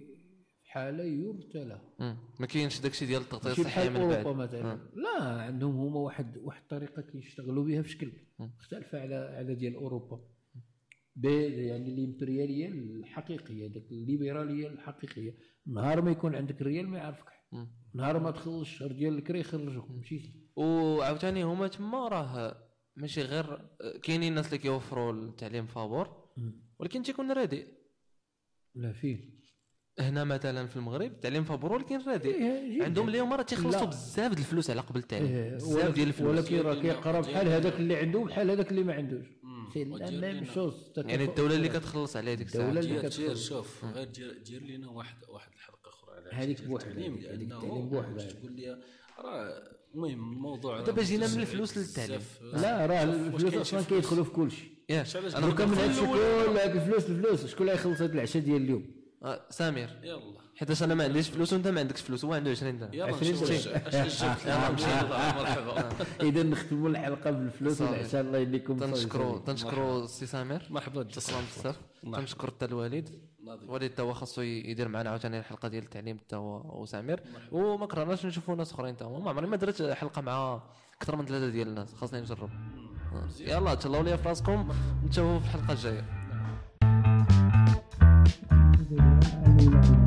[0.62, 2.16] في حالة مم.
[2.40, 4.26] ما كاينش داكشي ديال التغطية الصحية من بعد.
[4.26, 9.74] مثلا لا عندهم هما واحد واحد الطريقة كيشتغلوا بها في شكل مختلفه على على ديال
[9.74, 10.20] أوروبا.
[11.16, 15.36] يعني الإمبريالية الحقيقية ديك الليبرالية الحقيقية.
[15.66, 17.26] نهار ما يكون عندك ريال ما يعرفك.
[17.94, 23.68] نهار ما تخلص الشهر ديال الكري يخرجوك مشيتي وعاوتاني هما تما راه ماشي غير
[24.02, 26.30] كاينين الناس اللي كيوفروا التعليم فابور
[26.78, 27.66] ولكن تيكون رادي.
[28.74, 29.39] لا فيه
[30.00, 32.84] هنا مثلا في المغرب التعليم فابور ولكن رديء إيه، جدا.
[32.84, 33.84] عندهم اليوم راه تيخلصوا.
[33.84, 37.74] بزاف د الفلوس على قبل التعليم إيه، بزاف ديال الفلوس ولكن راه كيقرا بحال هذاك
[37.76, 39.26] اللي عنده بحال هذاك اللي ما عندوش
[39.74, 40.44] c'est même.
[40.54, 43.08] chose يعني الدولة اللي كتخلص عليه ديك الساعة الدولة اللي.
[43.08, 47.24] دير شوف غير دير دير لنا واحد واحد الحلقة أخرى على هذيك بوحدها، التعليم هذيك-
[47.52, 48.26] التعليم بوحدها.
[48.28, 48.78] تقول لي
[49.18, 49.62] راه
[49.94, 52.18] المهم الموضوع دابا جينا من الفلوس للتعليم.
[52.18, 52.62] بزاف.
[52.62, 56.78] لا راه الفلوس كاين أصلا؟ كيدخلوا في كل شيء أنا دوكا من بقول- هادشي كل
[56.78, 60.00] الفلوس الفلوس شكون اللي يخلص هاد العشاء ديال اليوم آه، سمير.
[60.02, 60.20] يلا.
[60.56, 62.24] حيتاش أنا ما عنديش فلوس وانت ما عندكش فلوس.
[62.24, 63.82] هو عنده 20 درهم يلا عشرين نشوف درهم.
[63.86, 64.46] اش اش جبت.
[64.46, 65.88] لنا نمشي مرحبا
[66.20, 67.80] إذا نختموا الحلقة بالفلوس.
[67.80, 68.20] والعشاء.
[68.20, 71.02] الله يديكم تنشكروا تنشكروا السي سمير مرحبا.
[71.02, 71.76] تسلم بزاف.
[72.02, 73.08] تنشكر حتى الوالد.
[73.62, 77.20] الوالد تا هو خاصو يدير معنا عاوتاني الحلقة ديال التعليم تا هو وسمير
[77.52, 80.62] وما كرهناش نشوفوا ناس أخرين تا هما ما عمري ما درت حلقة مع
[80.96, 81.94] أكثر من ثلاثة ديال الناس.
[81.94, 82.50] خاصني نجرب.
[83.12, 83.28] آه.
[83.40, 84.68] يلا تهلاو ليا في راسكم.
[85.06, 86.04] نتشوفوا في الحلقة الجاية.
[88.90, 89.99] Thank you.